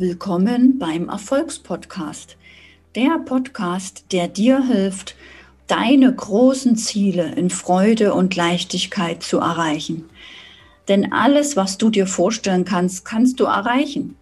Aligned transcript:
Willkommen 0.00 0.78
beim 0.78 1.08
Erfolgspodcast. 1.08 2.36
Der 2.94 3.18
Podcast, 3.18 4.04
der 4.12 4.28
dir 4.28 4.64
hilft, 4.64 5.16
deine 5.66 6.14
großen 6.14 6.76
Ziele 6.76 7.34
in 7.34 7.50
Freude 7.50 8.14
und 8.14 8.36
Leichtigkeit 8.36 9.24
zu 9.24 9.38
erreichen. 9.38 10.08
Denn 10.86 11.12
alles, 11.12 11.56
was 11.56 11.78
du 11.78 11.90
dir 11.90 12.06
vorstellen 12.06 12.64
kannst, 12.64 13.04
kannst 13.04 13.40
du 13.40 13.46
erreichen. 13.46 14.14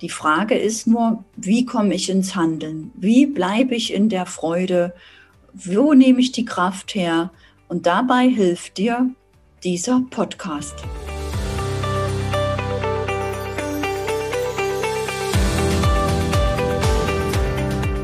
Die 0.00 0.08
Frage 0.08 0.58
ist 0.58 0.88
nur, 0.88 1.22
wie 1.36 1.66
komme 1.66 1.94
ich 1.94 2.10
ins 2.10 2.34
Handeln? 2.34 2.90
Wie 2.96 3.26
bleibe 3.26 3.76
ich 3.76 3.94
in 3.94 4.08
der 4.08 4.26
Freude? 4.26 4.92
Wo 5.54 5.94
nehme 5.94 6.18
ich 6.18 6.32
die 6.32 6.46
Kraft 6.46 6.96
her? 6.96 7.30
Und 7.68 7.86
dabei 7.86 8.28
hilft 8.28 8.76
dir 8.76 9.08
dieser 9.62 10.02
Podcast. 10.10 10.74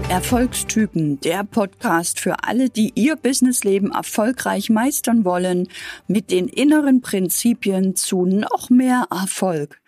Erfolgstypen, 0.08 1.20
der 1.20 1.44
Podcast 1.44 2.18
für 2.18 2.42
alle, 2.42 2.70
die 2.70 2.92
ihr 2.94 3.14
Businessleben 3.14 3.92
erfolgreich 3.92 4.70
meistern 4.70 5.26
wollen, 5.26 5.68
mit 6.06 6.30
den 6.30 6.48
inneren 6.48 7.02
Prinzipien 7.02 7.94
zu 7.94 8.24
noch 8.24 8.70
mehr 8.70 9.06
Erfolg. 9.10 9.82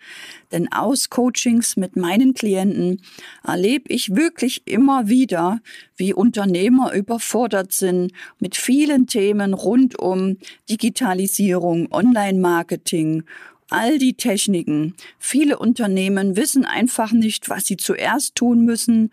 Denn 0.51 0.71
aus 0.71 1.09
Coachings 1.09 1.75
mit 1.75 1.95
meinen 1.95 2.35
Klienten 2.35 3.01
erlebe 3.43 3.91
ich 3.91 4.15
wirklich 4.15 4.67
immer 4.67 5.07
wieder, 5.07 5.59
wie 5.95 6.13
Unternehmer 6.13 6.93
überfordert 6.93 7.73
sind 7.73 8.11
mit 8.39 8.55
vielen 8.55 9.07
Themen 9.07 9.55
rund 9.55 9.97
um 9.97 10.37
Digitalisierung, 10.69 11.91
Online-Marketing 11.91 13.23
all 13.71 13.97
die 13.97 14.15
Techniken. 14.15 14.95
Viele 15.17 15.57
Unternehmen 15.57 16.35
wissen 16.35 16.65
einfach 16.65 17.11
nicht, 17.11 17.49
was 17.49 17.65
sie 17.65 17.77
zuerst 17.77 18.35
tun 18.35 18.65
müssen, 18.65 19.11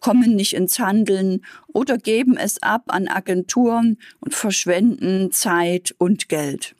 kommen 0.00 0.34
nicht 0.34 0.54
ins 0.54 0.78
Handeln 0.78 1.44
oder 1.68 1.98
geben 1.98 2.36
es 2.36 2.62
ab 2.62 2.84
an 2.88 3.08
Agenturen 3.08 3.98
und 4.20 4.34
verschwenden 4.34 5.30
Zeit 5.32 5.94
und 5.98 6.28
Geld 6.28 6.74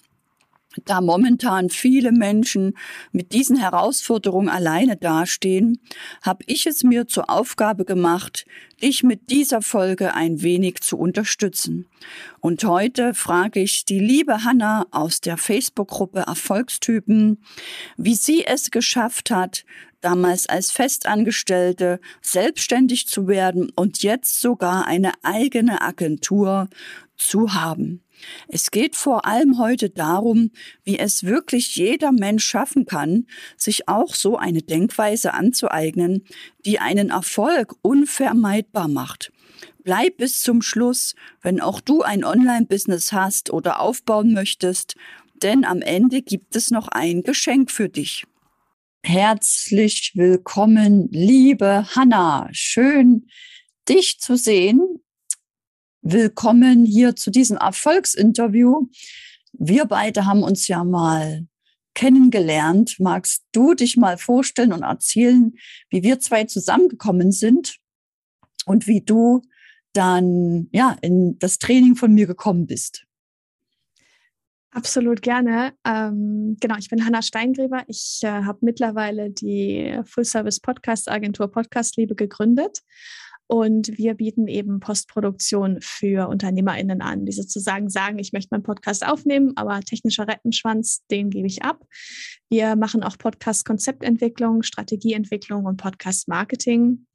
da 0.84 1.00
momentan 1.00 1.68
viele 1.68 2.12
Menschen 2.12 2.76
mit 3.12 3.32
diesen 3.32 3.56
Herausforderungen 3.56 4.48
alleine 4.48 4.96
dastehen, 4.96 5.80
habe 6.22 6.44
ich 6.46 6.66
es 6.66 6.84
mir 6.84 7.08
zur 7.08 7.28
Aufgabe 7.28 7.84
gemacht, 7.84 8.46
dich 8.80 9.02
mit 9.02 9.30
dieser 9.30 9.62
Folge 9.62 10.14
ein 10.14 10.42
wenig 10.42 10.80
zu 10.80 10.96
unterstützen. 10.96 11.86
Und 12.40 12.62
heute 12.64 13.14
frage 13.14 13.60
ich 13.60 13.84
die 13.84 13.98
liebe 13.98 14.44
Hanna 14.44 14.86
aus 14.92 15.20
der 15.20 15.36
Facebook-Gruppe 15.36 16.20
Erfolgstypen, 16.20 17.42
wie 17.96 18.14
sie 18.14 18.44
es 18.46 18.70
geschafft 18.70 19.30
hat, 19.30 19.64
damals 20.00 20.48
als 20.48 20.70
Festangestellte 20.70 22.00
selbstständig 22.22 23.06
zu 23.06 23.26
werden 23.26 23.70
und 23.74 24.02
jetzt 24.02 24.40
sogar 24.40 24.86
eine 24.86 25.12
eigene 25.22 25.82
Agentur 25.82 26.68
zu 27.16 27.54
haben. 27.54 28.02
Es 28.48 28.70
geht 28.70 28.96
vor 28.96 29.26
allem 29.26 29.58
heute 29.58 29.90
darum, 29.90 30.50
wie 30.84 30.98
es 30.98 31.24
wirklich 31.24 31.76
jeder 31.76 32.12
Mensch 32.12 32.44
schaffen 32.44 32.86
kann, 32.86 33.26
sich 33.56 33.88
auch 33.88 34.14
so 34.14 34.36
eine 34.36 34.62
Denkweise 34.62 35.34
anzueignen, 35.34 36.24
die 36.64 36.78
einen 36.78 37.10
Erfolg 37.10 37.74
unvermeidbar 37.82 38.88
macht. 38.88 39.32
Bleib 39.82 40.18
bis 40.18 40.42
zum 40.42 40.62
Schluss, 40.62 41.14
wenn 41.40 41.60
auch 41.60 41.80
du 41.80 42.02
ein 42.02 42.24
Online-Business 42.24 43.12
hast 43.12 43.50
oder 43.50 43.80
aufbauen 43.80 44.32
möchtest, 44.32 44.94
denn 45.42 45.64
am 45.64 45.80
Ende 45.80 46.22
gibt 46.22 46.54
es 46.54 46.70
noch 46.70 46.88
ein 46.88 47.22
Geschenk 47.22 47.70
für 47.70 47.88
dich. 47.88 48.24
Herzlich 49.02 50.12
willkommen, 50.14 51.08
liebe 51.10 51.86
Hanna. 51.94 52.48
Schön, 52.52 53.26
dich 53.88 54.20
zu 54.20 54.36
sehen 54.36 55.00
willkommen 56.02 56.84
hier 56.84 57.14
zu 57.14 57.30
diesem 57.30 57.56
Erfolgsinterview. 57.58 58.88
Wir 59.52 59.84
beide 59.84 60.26
haben 60.26 60.42
uns 60.42 60.66
ja 60.68 60.84
mal 60.84 61.46
kennengelernt. 61.94 62.96
Magst 62.98 63.44
du 63.52 63.74
dich 63.74 63.96
mal 63.96 64.16
vorstellen 64.16 64.72
und 64.72 64.82
erzählen, 64.82 65.52
wie 65.90 66.02
wir 66.02 66.18
zwei 66.20 66.44
zusammengekommen 66.44 67.32
sind 67.32 67.76
und 68.64 68.86
wie 68.86 69.02
du 69.02 69.42
dann 69.92 70.68
ja 70.72 70.96
in 71.02 71.38
das 71.38 71.58
Training 71.58 71.96
von 71.96 72.14
mir 72.14 72.26
gekommen 72.26 72.66
bist? 72.66 73.04
Absolut 74.72 75.20
gerne. 75.20 75.74
Ähm, 75.84 76.56
genau, 76.60 76.76
ich 76.78 76.88
bin 76.88 77.04
Hanna 77.04 77.22
Steingräber. 77.22 77.82
Ich 77.88 78.20
äh, 78.22 78.28
habe 78.28 78.60
mittlerweile 78.60 79.30
die 79.30 80.00
Full-Service-Podcast-Agentur 80.04 81.50
Podcastliebe 81.50 82.14
gegründet 82.14 82.84
und 83.50 83.98
wir 83.98 84.14
bieten 84.14 84.46
eben 84.46 84.78
Postproduktion 84.78 85.78
für 85.80 86.28
UnternehmerInnen 86.28 87.02
an, 87.02 87.26
die 87.26 87.32
sozusagen 87.32 87.90
sagen, 87.90 88.20
ich 88.20 88.32
möchte 88.32 88.50
meinen 88.52 88.62
Podcast 88.62 89.04
aufnehmen, 89.04 89.54
aber 89.56 89.80
technischer 89.80 90.28
Rettenschwanz, 90.28 91.04
den 91.10 91.30
gebe 91.30 91.48
ich 91.48 91.64
ab. 91.64 91.84
Wir 92.48 92.76
machen 92.76 93.02
auch 93.02 93.18
Podcast-Konzeptentwicklung, 93.18 94.62
Strategieentwicklung 94.62 95.64
und 95.64 95.78
Podcast-Marketing 95.78 97.06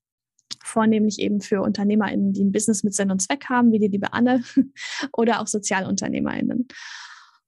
vornehmlich 0.62 1.20
eben 1.20 1.40
für 1.40 1.62
UnternehmerInnen, 1.62 2.34
die 2.34 2.44
ein 2.44 2.52
Business 2.52 2.84
mit 2.84 2.94
Sinn 2.94 3.12
und 3.12 3.22
Zweck 3.22 3.46
haben, 3.48 3.72
wie 3.72 3.80
die 3.80 3.88
liebe 3.88 4.12
Anne, 4.12 4.44
oder 5.14 5.40
auch 5.40 5.48
SozialunternehmerInnen. 5.48 6.68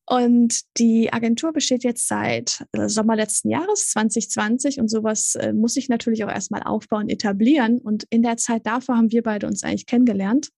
Und 0.09 0.62
die 0.78 1.12
Agentur 1.12 1.51
besteht 1.51 1.84
jetzt 1.84 2.07
seit 2.07 2.66
äh, 2.72 2.88
Sommer 2.88 3.18
letzten 3.18 3.50
Jahres, 3.50 3.90
2020. 3.90 4.79
Und 4.79 4.90
sowas 4.90 5.35
äh, 5.35 5.51
muss 5.51 5.75
ich 5.75 5.90
natürlich 5.90 6.23
auch 6.23 6.31
erstmal 6.31 6.63
aufbauen, 6.63 7.09
etablieren. 7.09 7.79
Und 7.79 8.06
in 8.09 8.23
der 8.23 8.38
Zeit 8.38 8.66
davor 8.66 8.95
haben 8.95 9.12
wir 9.12 9.22
beide 9.22 9.47
uns 9.47 9.63
eigentlich 9.63 9.85
kennengelernt. 9.85 10.50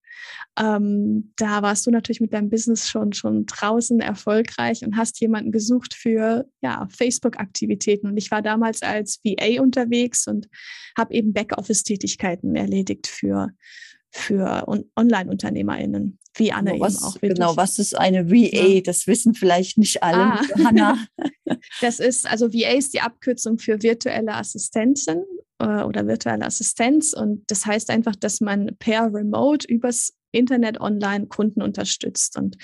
Ähm, 0.60 1.34
da 1.36 1.64
warst 1.64 1.88
du 1.88 1.92
natürlich 1.92 2.22
mit 2.22 2.32
deinem 2.34 2.50
Business 2.50 2.88
schon, 2.88 3.12
schon 3.14 3.48
draußen 3.48 4.00
erfolgreich 4.02 4.86
und 4.86 4.98
hast 4.98 5.20
jemanden 5.20 5.52
gesucht 5.52 5.96
für 5.96 6.46
ja, 6.62 6.88
Facebook-Aktivitäten. 6.92 8.08
Und 8.08 8.18
ich 8.18 8.30
war 8.30 8.44
damals 8.44 8.84
als 8.84 9.20
VA 9.24 9.64
unterwegs 9.64 10.28
und 10.28 10.48
habe 10.96 11.16
eben 11.16 11.34
Backoffice-Tätigkeiten 11.34 12.56
erledigt 12.56 13.08
für, 13.08 13.50
für 14.12 14.68
Online-UnternehmerInnen, 14.96 16.20
wie 16.36 16.52
Anne 16.52 16.74
genau, 16.74 16.86
was, 16.86 16.96
eben 16.96 17.04
auch. 17.04 17.16
Wirklich. 17.16 17.34
Genau, 17.36 17.58
was 17.58 17.80
ist 17.80 17.98
eine 17.98 18.30
VA? 18.30 18.82
Das 18.82 19.08
wissen 19.08 19.34
vielleicht 19.34 19.78
nicht 19.78 20.02
alle, 20.04 20.18
ah. 20.18 20.42
Hanna. 20.64 20.98
das 21.82 22.00
ist, 22.00 22.30
also 22.30 22.54
VA 22.54 22.78
ist 22.78 22.94
die 22.94 23.02
Abkürzung 23.02 23.60
für 23.60 23.82
virtuelle 23.82 24.34
Assistentin 24.34 25.24
äh, 25.60 25.84
oder 25.84 26.08
virtuelle 26.08 26.46
Assistenz 26.46 27.14
und 27.14 27.44
das 27.48 27.66
heißt 27.66 27.90
einfach, 27.90 28.16
dass 28.16 28.42
man 28.42 28.76
per 28.80 29.14
Remote 29.14 29.68
übers 29.68 30.14
Internet 30.32 30.80
online 30.80 31.28
Kunden 31.28 31.62
unterstützt 31.62 32.38
und 32.38 32.58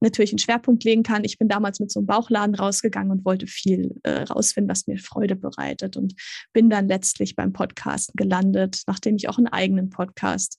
natürlich 0.00 0.32
einen 0.32 0.38
Schwerpunkt 0.38 0.84
legen 0.84 1.02
kann. 1.02 1.24
Ich 1.24 1.38
bin 1.38 1.48
damals 1.48 1.78
mit 1.80 1.90
so 1.90 2.00
einem 2.00 2.06
Bauchladen 2.06 2.54
rausgegangen 2.54 3.12
und 3.12 3.24
wollte 3.24 3.46
viel 3.46 4.00
äh, 4.02 4.22
rausfinden, 4.22 4.70
was 4.70 4.86
mir 4.86 4.98
Freude 4.98 5.36
bereitet 5.36 5.96
und 5.96 6.14
bin 6.52 6.68
dann 6.68 6.88
letztlich 6.88 7.36
beim 7.36 7.52
Podcasten 7.52 8.14
gelandet, 8.16 8.82
nachdem 8.86 9.16
ich 9.16 9.28
auch 9.28 9.38
einen 9.38 9.46
eigenen 9.46 9.90
Podcast 9.90 10.58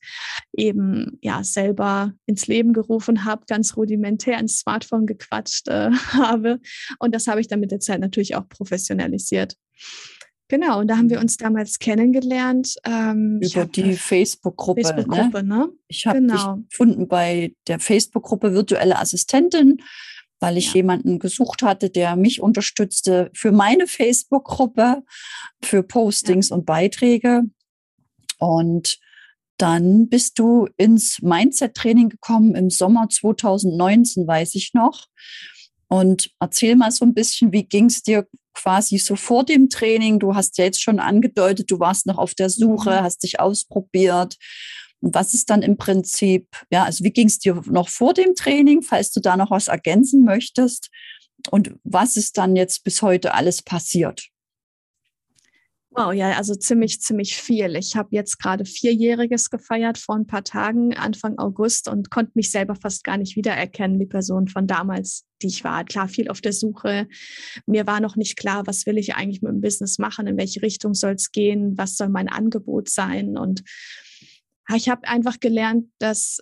eben 0.54 1.18
ja 1.22 1.44
selber 1.44 2.14
ins 2.26 2.48
Leben 2.48 2.74
gerufen 2.74 3.26
habe, 3.26 3.44
ganz 3.48 3.76
rudimentär 3.76 4.40
ins 4.40 4.60
Smartphone 4.60 5.06
gequatscht 5.06 5.68
äh, 5.68 5.92
habe 6.14 6.60
und 7.00 7.14
das 7.14 7.28
habe 7.28 7.42
ich 7.42 7.48
dann 7.48 7.60
mit 7.60 7.72
der 7.72 7.80
Zeit 7.80 8.00
natürlich 8.00 8.36
auch 8.36 8.48
professionalisiert. 8.48 9.58
Genau, 10.50 10.80
und 10.80 10.88
da 10.88 10.98
haben 10.98 11.10
wir 11.10 11.18
mhm. 11.18 11.24
uns 11.24 11.38
damals 11.38 11.80
kennengelernt. 11.80 12.76
Ähm, 12.86 13.40
Über 13.42 13.66
die 13.66 13.96
Facebook-Gruppe. 13.96 14.84
Facebook 14.84 15.34
ne? 15.34 15.44
ne? 15.44 15.70
Ich 15.88 16.06
habe 16.06 16.20
genau. 16.20 16.56
dich 16.56 16.70
gefunden 16.70 17.08
bei 17.08 17.56
der 17.68 17.80
Facebook-Gruppe 17.80 18.54
Virtuelle 18.54 19.00
Assistentin, 19.00 19.78
weil 20.40 20.58
ich 20.58 20.68
ja. 20.68 20.76
jemanden 20.76 21.20
gesucht 21.20 21.64
hatte, 21.64 21.90
der 21.90 22.16
mich 22.16 22.42
unterstützte 22.42 23.32
für 23.34 23.52
meine 23.52 23.88
Facebook-Gruppe, 23.88 25.04
für 25.64 25.84
Postings 25.84 26.50
ja. 26.50 26.58
und 26.58 26.66
Beiträge. 26.66 27.44
Und 28.38 29.00
dann 29.58 30.10
bist 30.10 30.40
du 30.40 30.68
ins 30.78 31.22
Mindset-Training 31.22 32.10
gekommen 32.10 32.56
im 32.56 32.70
Sommer 32.70 33.08
2019, 33.10 34.28
weiß 34.28 34.56
ich 34.56 34.74
noch. 34.74 35.06
Und 35.88 36.32
erzähl 36.40 36.76
mal 36.76 36.92
so 36.92 37.06
ein 37.06 37.14
bisschen, 37.14 37.54
wie 37.54 37.64
ging 37.64 37.86
es 37.86 38.02
dir 38.02 38.28
quasi 38.54 38.98
so 38.98 39.16
vor 39.16 39.44
dem 39.44 39.70
Training? 39.70 40.20
Du 40.20 40.36
hast 40.36 40.58
ja 40.58 40.66
jetzt 40.66 40.82
schon 40.82 41.00
angedeutet, 41.00 41.72
du 41.72 41.80
warst 41.80 42.06
noch 42.06 42.18
auf 42.18 42.34
der 42.34 42.50
Suche, 42.50 42.92
mhm. 42.92 43.04
hast 43.04 43.24
dich 43.24 43.40
ausprobiert. 43.40 44.38
Und 45.02 45.14
was 45.16 45.34
ist 45.34 45.50
dann 45.50 45.62
im 45.62 45.78
Prinzip, 45.78 46.48
ja, 46.72 46.84
also 46.84 47.04
wie 47.04 47.12
ging 47.12 47.28
es 47.28 47.40
dir 47.40 47.62
noch 47.66 47.90
vor 47.90 48.14
dem 48.14 48.36
Training, 48.36 48.82
falls 48.82 49.12
du 49.12 49.20
da 49.20 49.36
noch 49.36 49.52
was 49.52 49.68
ergänzen 49.68 50.24
möchtest? 50.24 50.90
Und 51.52 51.76
was 51.84 52.16
ist 52.16 52.38
dann 52.38 52.56
jetzt 52.56 52.84
bis 52.84 53.02
heute 53.02 53.34
alles 53.34 53.62
passiert? 53.62 54.30
Wow, 55.96 56.12
ja, 56.12 56.32
also 56.32 56.56
ziemlich, 56.56 57.02
ziemlich 57.02 57.36
viel. 57.36 57.76
Ich 57.76 57.96
habe 57.96 58.10
jetzt 58.12 58.40
gerade 58.40 58.66
Vierjähriges 58.66 59.52
gefeiert 59.52 60.00
vor 60.00 60.16
ein 60.16 60.26
paar 60.26 60.44
Tagen, 60.44 60.96
Anfang 60.96 61.38
August, 61.38 61.88
und 61.88 62.10
konnte 62.10 62.32
mich 62.34 62.50
selber 62.50 62.74
fast 62.74 63.04
gar 63.04 63.18
nicht 63.18 63.36
wiedererkennen, 63.36 64.00
die 64.00 64.08
Person 64.08 64.48
von 64.48 64.66
damals, 64.66 65.26
die 65.44 65.48
ich 65.48 65.64
war. 65.64 65.84
Klar, 65.86 66.08
viel 66.08 66.30
auf 66.30 66.42
der 66.42 66.54
Suche. 66.54 67.08
Mir 67.68 67.86
war 67.86 68.00
noch 68.00 68.16
nicht 68.16 68.38
klar, 68.38 68.66
was 68.66 68.88
will 68.88 68.98
ich 68.98 69.14
eigentlich 69.14 69.44
mit 69.44 69.52
dem 69.52 69.62
Business 69.62 70.00
machen, 70.00 70.26
in 70.26 70.36
welche 70.36 70.64
Richtung 70.64 70.96
soll 70.96 71.14
es 71.14 71.32
gehen, 71.32 71.78
was 71.78 71.96
soll 71.96 72.10
mein 72.10 72.28
Angebot 72.28 72.90
sein. 72.90 73.38
Und 73.38 73.64
ich 74.76 74.90
habe 74.90 75.08
einfach 75.08 75.40
gelernt, 75.40 75.92
dass 76.00 76.40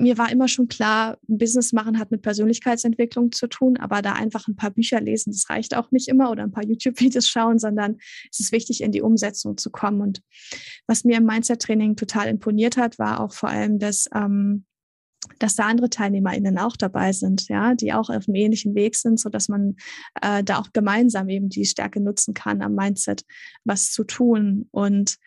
mir 0.00 0.18
war 0.18 0.32
immer 0.32 0.48
schon 0.48 0.68
klar, 0.68 1.18
ein 1.28 1.38
Business 1.38 1.72
machen 1.72 1.98
hat 1.98 2.10
mit 2.10 2.22
Persönlichkeitsentwicklung 2.22 3.32
zu 3.32 3.46
tun, 3.46 3.76
aber 3.76 4.02
da 4.02 4.14
einfach 4.14 4.48
ein 4.48 4.56
paar 4.56 4.70
Bücher 4.70 5.00
lesen, 5.00 5.32
das 5.32 5.50
reicht 5.50 5.76
auch 5.76 5.90
nicht 5.90 6.08
immer 6.08 6.30
oder 6.30 6.42
ein 6.42 6.52
paar 6.52 6.64
YouTube-Videos 6.64 7.28
schauen, 7.28 7.58
sondern 7.58 7.98
es 8.30 8.40
ist 8.40 8.52
wichtig, 8.52 8.82
in 8.82 8.92
die 8.92 9.02
Umsetzung 9.02 9.56
zu 9.56 9.70
kommen. 9.70 10.00
Und 10.00 10.22
was 10.86 11.04
mir 11.04 11.18
im 11.18 11.26
Mindset-Training 11.26 11.96
total 11.96 12.28
imponiert 12.28 12.76
hat, 12.76 12.98
war 12.98 13.20
auch 13.20 13.32
vor 13.32 13.50
allem, 13.50 13.78
dass, 13.78 14.06
ähm, 14.14 14.64
dass 15.38 15.54
da 15.54 15.66
andere 15.66 15.90
TeilnehmerInnen 15.90 16.58
auch 16.58 16.76
dabei 16.76 17.12
sind, 17.12 17.48
ja, 17.48 17.74
die 17.74 17.92
auch 17.92 18.08
auf 18.08 18.26
einem 18.26 18.36
ähnlichen 18.36 18.74
Weg 18.74 18.96
sind, 18.96 19.20
so 19.20 19.28
dass 19.28 19.48
man 19.48 19.76
äh, 20.22 20.42
da 20.42 20.58
auch 20.58 20.72
gemeinsam 20.72 21.28
eben 21.28 21.50
die 21.50 21.66
Stärke 21.66 22.00
nutzen 22.00 22.32
kann, 22.32 22.62
am 22.62 22.74
Mindset 22.74 23.24
was 23.64 23.92
zu 23.92 24.04
tun. 24.04 24.66
Und 24.70 25.18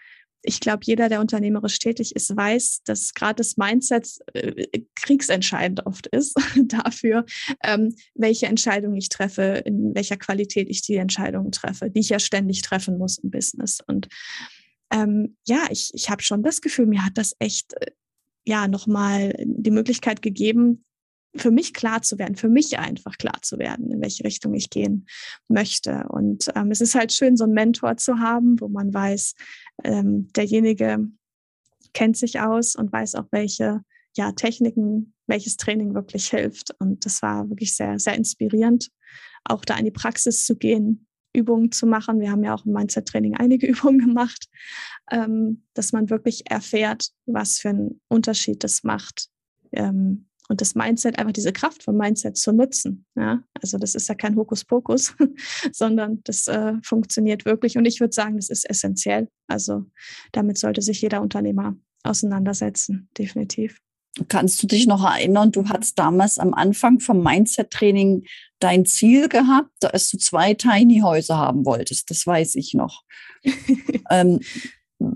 ich 0.44 0.60
glaube, 0.60 0.82
jeder, 0.84 1.10
der 1.10 1.22
unternehmerisch 1.22 1.80
tätig 1.80 2.16
ist, 2.16 2.36
weiß, 2.36 2.84
dass 2.84 3.14
gerade 3.14 3.36
das 3.36 3.58
Mindset 3.58 4.20
äh, 4.34 4.82
kriegsentscheidend 4.96 5.86
oft 5.86 6.08
ist 6.08 6.38
dafür, 6.66 7.26
ähm, 7.64 7.96
welche 8.14 8.48
Entscheidung 8.48 8.96
ich 8.96 9.10
treffe, 9.10 9.64
in 9.66 9.96
welcher 9.96 10.18
Qualität 10.18 10.70
ich 10.70 10.82
die 10.82 10.96
Entscheidungen 10.96 11.52
treffe, 11.52 11.90
die 11.90 12.02
ich 12.02 12.10
ja 12.10 12.20
ständig 12.20 12.62
treffen 12.62 12.98
muss 12.98 13.18
im 13.18 13.32
Business. 13.32 13.80
Und 13.88 14.10
ähm, 14.92 15.38
ja, 15.48 15.66
ich, 15.72 15.92
ich 15.94 16.10
habe 16.10 16.22
schon 16.22 16.44
das 16.44 16.62
Gefühl, 16.62 16.86
mir 16.86 17.06
hat 17.06 17.18
das 17.18 17.36
echt 17.40 17.74
äh, 17.74 17.92
ja 18.46 18.68
nochmal 18.68 19.34
die 19.46 19.72
Möglichkeit 19.72 20.22
gegeben, 20.22 20.84
für 21.36 21.52
mich 21.52 21.74
klar 21.74 22.02
zu 22.02 22.20
werden, 22.20 22.36
für 22.36 22.50
mich 22.50 22.78
einfach 22.78 23.18
klar 23.18 23.42
zu 23.42 23.58
werden, 23.58 23.92
in 23.92 24.02
welche 24.02 24.24
Richtung 24.24 24.54
ich 24.54 24.70
gehen 24.70 25.08
möchte. 25.48 26.06
Und 26.10 26.52
ähm, 26.56 26.72
es 26.72 26.82
ist 26.82 26.96
halt 26.96 27.12
schön, 27.12 27.38
so 27.38 27.46
einen 27.46 27.54
Mentor 27.54 27.98
zu 27.98 28.20
haben, 28.20 28.60
wo 28.60 28.68
man 28.68 28.94
weiß, 28.94 29.34
ähm, 29.84 30.28
derjenige 30.34 31.08
kennt 31.94 32.18
sich 32.18 32.40
aus 32.40 32.76
und 32.76 32.92
weiß 32.92 33.16
auch, 33.16 33.28
welche 33.32 33.82
ja, 34.16 34.32
Techniken, 34.32 35.14
welches 35.28 35.58
Training 35.58 35.96
wirklich 35.96 36.30
hilft. 36.30 36.72
Und 36.80 37.06
das 37.06 37.22
war 37.22 37.50
wirklich 37.50 37.76
sehr, 37.76 38.00
sehr 38.00 38.16
inspirierend, 38.16 38.90
auch 39.44 39.66
da 39.66 39.76
in 39.78 39.86
die 39.86 39.92
Praxis 39.92 40.46
zu 40.46 40.56
gehen, 40.56 41.08
Übungen 41.34 41.72
zu 41.72 41.88
machen. 41.88 42.20
Wir 42.20 42.32
haben 42.32 42.44
ja 42.44 42.54
auch 42.54 42.66
im 42.66 42.74
Mindset-Training 42.74 43.36
einige 43.36 43.68
Übungen 43.68 44.00
gemacht, 44.00 44.48
ähm, 45.12 45.64
dass 45.74 45.92
man 45.92 46.10
wirklich 46.10 46.50
erfährt, 46.50 47.10
was 47.26 47.60
für 47.60 47.70
einen 47.70 48.02
Unterschied 48.08 48.64
das 48.64 48.84
macht, 48.84 49.30
ähm, 49.72 50.28
und 50.54 50.62
das 50.62 50.76
Mindset, 50.76 51.18
einfach 51.18 51.34
diese 51.34 51.52
Kraft 51.52 51.82
vom 51.82 51.98
Mindset 51.98 52.38
zu 52.38 52.52
nutzen. 52.52 53.08
Ja? 53.16 53.42
Also 53.60 53.80
das 53.80 53.96
ist 53.96 54.08
ja 54.08 54.14
kein 54.14 54.36
Hokuspokus, 54.36 55.16
sondern 55.72 56.22
das 56.26 56.48
äh, 56.48 56.74
funktioniert 56.84 57.46
wirklich. 57.46 57.76
Und 57.76 57.86
ich 57.86 58.00
würde 58.00 58.14
sagen, 58.14 58.36
das 58.36 58.50
ist 58.50 58.70
essentiell. 58.70 59.30
Also 59.48 59.88
damit 60.32 60.60
sollte 60.60 60.84
sich 60.84 61.02
jeder 61.02 61.24
Unternehmer 61.24 61.76
auseinandersetzen, 62.04 63.10
definitiv. 63.18 63.80
Kannst 64.28 64.62
du 64.62 64.68
dich 64.68 64.86
noch 64.86 65.04
erinnern, 65.04 65.52
du 65.52 65.68
hattest 65.70 65.98
damals 65.98 66.38
am 66.38 66.54
Anfang 66.54 67.00
vom 67.00 67.24
Mindset-Training 67.24 68.26
dein 68.60 68.86
Ziel 68.86 69.30
gehabt, 69.30 69.72
dass 69.80 70.12
du 70.12 70.20
zwei 70.20 70.54
Tiny 70.54 71.00
Häuser 71.00 71.40
haben 71.40 71.66
wolltest. 71.66 72.12
Das 72.12 72.28
weiß 72.28 72.54
ich 72.54 72.76
noch. 72.76 73.02
ähm, 74.12 74.40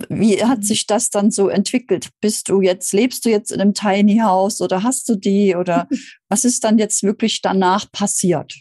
wie 0.09 0.43
hat 0.43 0.63
sich 0.63 0.87
das 0.87 1.09
dann 1.09 1.31
so 1.31 1.49
entwickelt? 1.49 2.09
Bist 2.21 2.49
du 2.49 2.61
jetzt, 2.61 2.93
lebst 2.93 3.25
du 3.25 3.29
jetzt 3.29 3.51
in 3.51 3.61
einem 3.61 3.73
Tiny 3.73 4.17
House 4.17 4.61
oder 4.61 4.83
hast 4.83 5.09
du 5.09 5.15
die 5.15 5.55
oder 5.55 5.87
was 6.29 6.45
ist 6.45 6.63
dann 6.63 6.77
jetzt 6.77 7.03
wirklich 7.03 7.41
danach 7.41 7.91
passiert? 7.91 8.55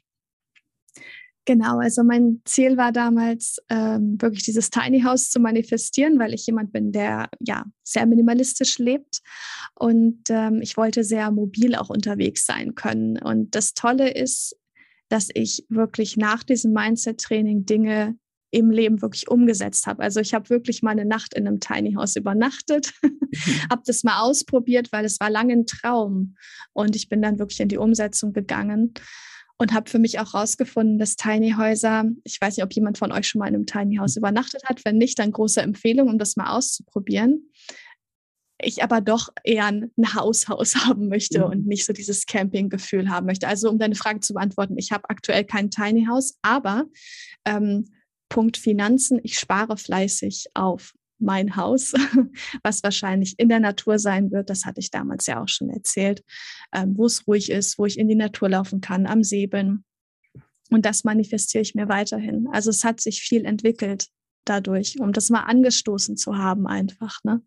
Genau, 1.46 1.78
also 1.78 2.02
mein 2.02 2.40
Ziel 2.44 2.76
war 2.76 2.90
damals 2.90 3.58
ähm, 3.68 4.20
wirklich 4.20 4.42
dieses 4.42 4.68
Tiny 4.68 5.02
House 5.02 5.30
zu 5.30 5.38
manifestieren, 5.38 6.18
weil 6.18 6.34
ich 6.34 6.44
jemand 6.46 6.72
bin, 6.72 6.90
der 6.90 7.28
ja 7.38 7.64
sehr 7.84 8.04
minimalistisch 8.04 8.78
lebt 8.78 9.20
und 9.76 10.24
ähm, 10.28 10.60
ich 10.60 10.76
wollte 10.76 11.04
sehr 11.04 11.30
mobil 11.30 11.76
auch 11.76 11.88
unterwegs 11.88 12.46
sein 12.46 12.74
können. 12.74 13.16
Und 13.16 13.54
das 13.54 13.74
Tolle 13.74 14.10
ist, 14.10 14.56
dass 15.08 15.28
ich 15.34 15.64
wirklich 15.68 16.16
nach 16.16 16.42
diesem 16.42 16.72
Mindset-Training 16.72 17.64
Dinge 17.64 18.16
im 18.56 18.70
Leben 18.70 19.02
wirklich 19.02 19.28
umgesetzt 19.28 19.86
habe. 19.86 20.02
Also 20.02 20.20
ich 20.20 20.32
habe 20.32 20.48
wirklich 20.48 20.82
mal 20.82 20.92
eine 20.92 21.04
Nacht 21.04 21.34
in 21.34 21.46
einem 21.46 21.60
Tiny 21.60 21.92
House 21.92 22.16
übernachtet, 22.16 22.94
mhm. 23.02 23.20
habe 23.70 23.82
das 23.84 24.02
mal 24.02 24.20
ausprobiert, 24.20 24.92
weil 24.92 25.04
es 25.04 25.20
war 25.20 25.28
lange 25.28 25.52
ein 25.52 25.66
Traum. 25.66 26.36
Und 26.72 26.96
ich 26.96 27.10
bin 27.10 27.20
dann 27.20 27.38
wirklich 27.38 27.60
in 27.60 27.68
die 27.68 27.76
Umsetzung 27.76 28.32
gegangen 28.32 28.94
und 29.58 29.74
habe 29.74 29.90
für 29.90 29.98
mich 29.98 30.18
auch 30.20 30.32
rausgefunden, 30.32 30.98
dass 30.98 31.16
Tiny 31.16 31.52
Häuser, 31.52 32.04
ich 32.24 32.40
weiß 32.40 32.56
nicht, 32.56 32.64
ob 32.64 32.72
jemand 32.72 32.96
von 32.96 33.12
euch 33.12 33.28
schon 33.28 33.40
mal 33.40 33.48
in 33.48 33.54
einem 33.54 33.66
Tiny 33.66 33.96
House 33.96 34.16
mhm. 34.16 34.20
übernachtet 34.20 34.62
hat, 34.64 34.82
wenn 34.86 34.96
nicht, 34.96 35.18
dann 35.18 35.32
große 35.32 35.60
Empfehlung, 35.60 36.08
um 36.08 36.18
das 36.18 36.36
mal 36.36 36.56
auszuprobieren. 36.56 37.50
Ich 38.58 38.82
aber 38.82 39.02
doch 39.02 39.28
eher 39.44 39.66
ein 39.66 39.90
Haushaus 40.14 40.76
haben 40.86 41.08
möchte 41.08 41.40
mhm. 41.40 41.44
und 41.44 41.66
nicht 41.66 41.84
so 41.84 41.92
dieses 41.92 42.24
Campinggefühl 42.24 43.10
haben 43.10 43.26
möchte. 43.26 43.48
Also 43.48 43.68
um 43.68 43.78
deine 43.78 43.96
Frage 43.96 44.20
zu 44.20 44.32
beantworten, 44.32 44.78
ich 44.78 44.92
habe 44.92 45.10
aktuell 45.10 45.44
kein 45.44 45.70
Tiny 45.70 46.06
House, 46.06 46.38
aber 46.40 46.86
ähm, 47.44 47.84
Punkt 48.28 48.56
Finanzen, 48.56 49.20
ich 49.22 49.38
spare 49.38 49.76
fleißig 49.76 50.46
auf 50.54 50.92
mein 51.18 51.56
Haus, 51.56 51.92
was 52.62 52.82
wahrscheinlich 52.82 53.38
in 53.38 53.48
der 53.48 53.60
Natur 53.60 53.98
sein 53.98 54.30
wird. 54.30 54.50
Das 54.50 54.64
hatte 54.64 54.80
ich 54.80 54.90
damals 54.90 55.26
ja 55.26 55.42
auch 55.42 55.48
schon 55.48 55.70
erzählt, 55.70 56.22
ähm, 56.72 56.96
wo 56.96 57.06
es 57.06 57.26
ruhig 57.26 57.50
ist, 57.50 57.78
wo 57.78 57.86
ich 57.86 57.98
in 57.98 58.08
die 58.08 58.14
Natur 58.14 58.48
laufen 58.48 58.80
kann, 58.80 59.06
am 59.06 59.22
See 59.22 59.46
bin. 59.46 59.84
Und 60.70 60.84
das 60.84 61.04
manifestiere 61.04 61.62
ich 61.62 61.74
mir 61.74 61.88
weiterhin. 61.88 62.48
Also 62.52 62.70
es 62.70 62.84
hat 62.84 63.00
sich 63.00 63.22
viel 63.22 63.44
entwickelt 63.44 64.08
dadurch, 64.44 64.98
um 65.00 65.12
das 65.12 65.30
mal 65.30 65.42
angestoßen 65.42 66.16
zu 66.16 66.36
haben 66.36 66.66
einfach. 66.66 67.22
Ne? 67.24 67.42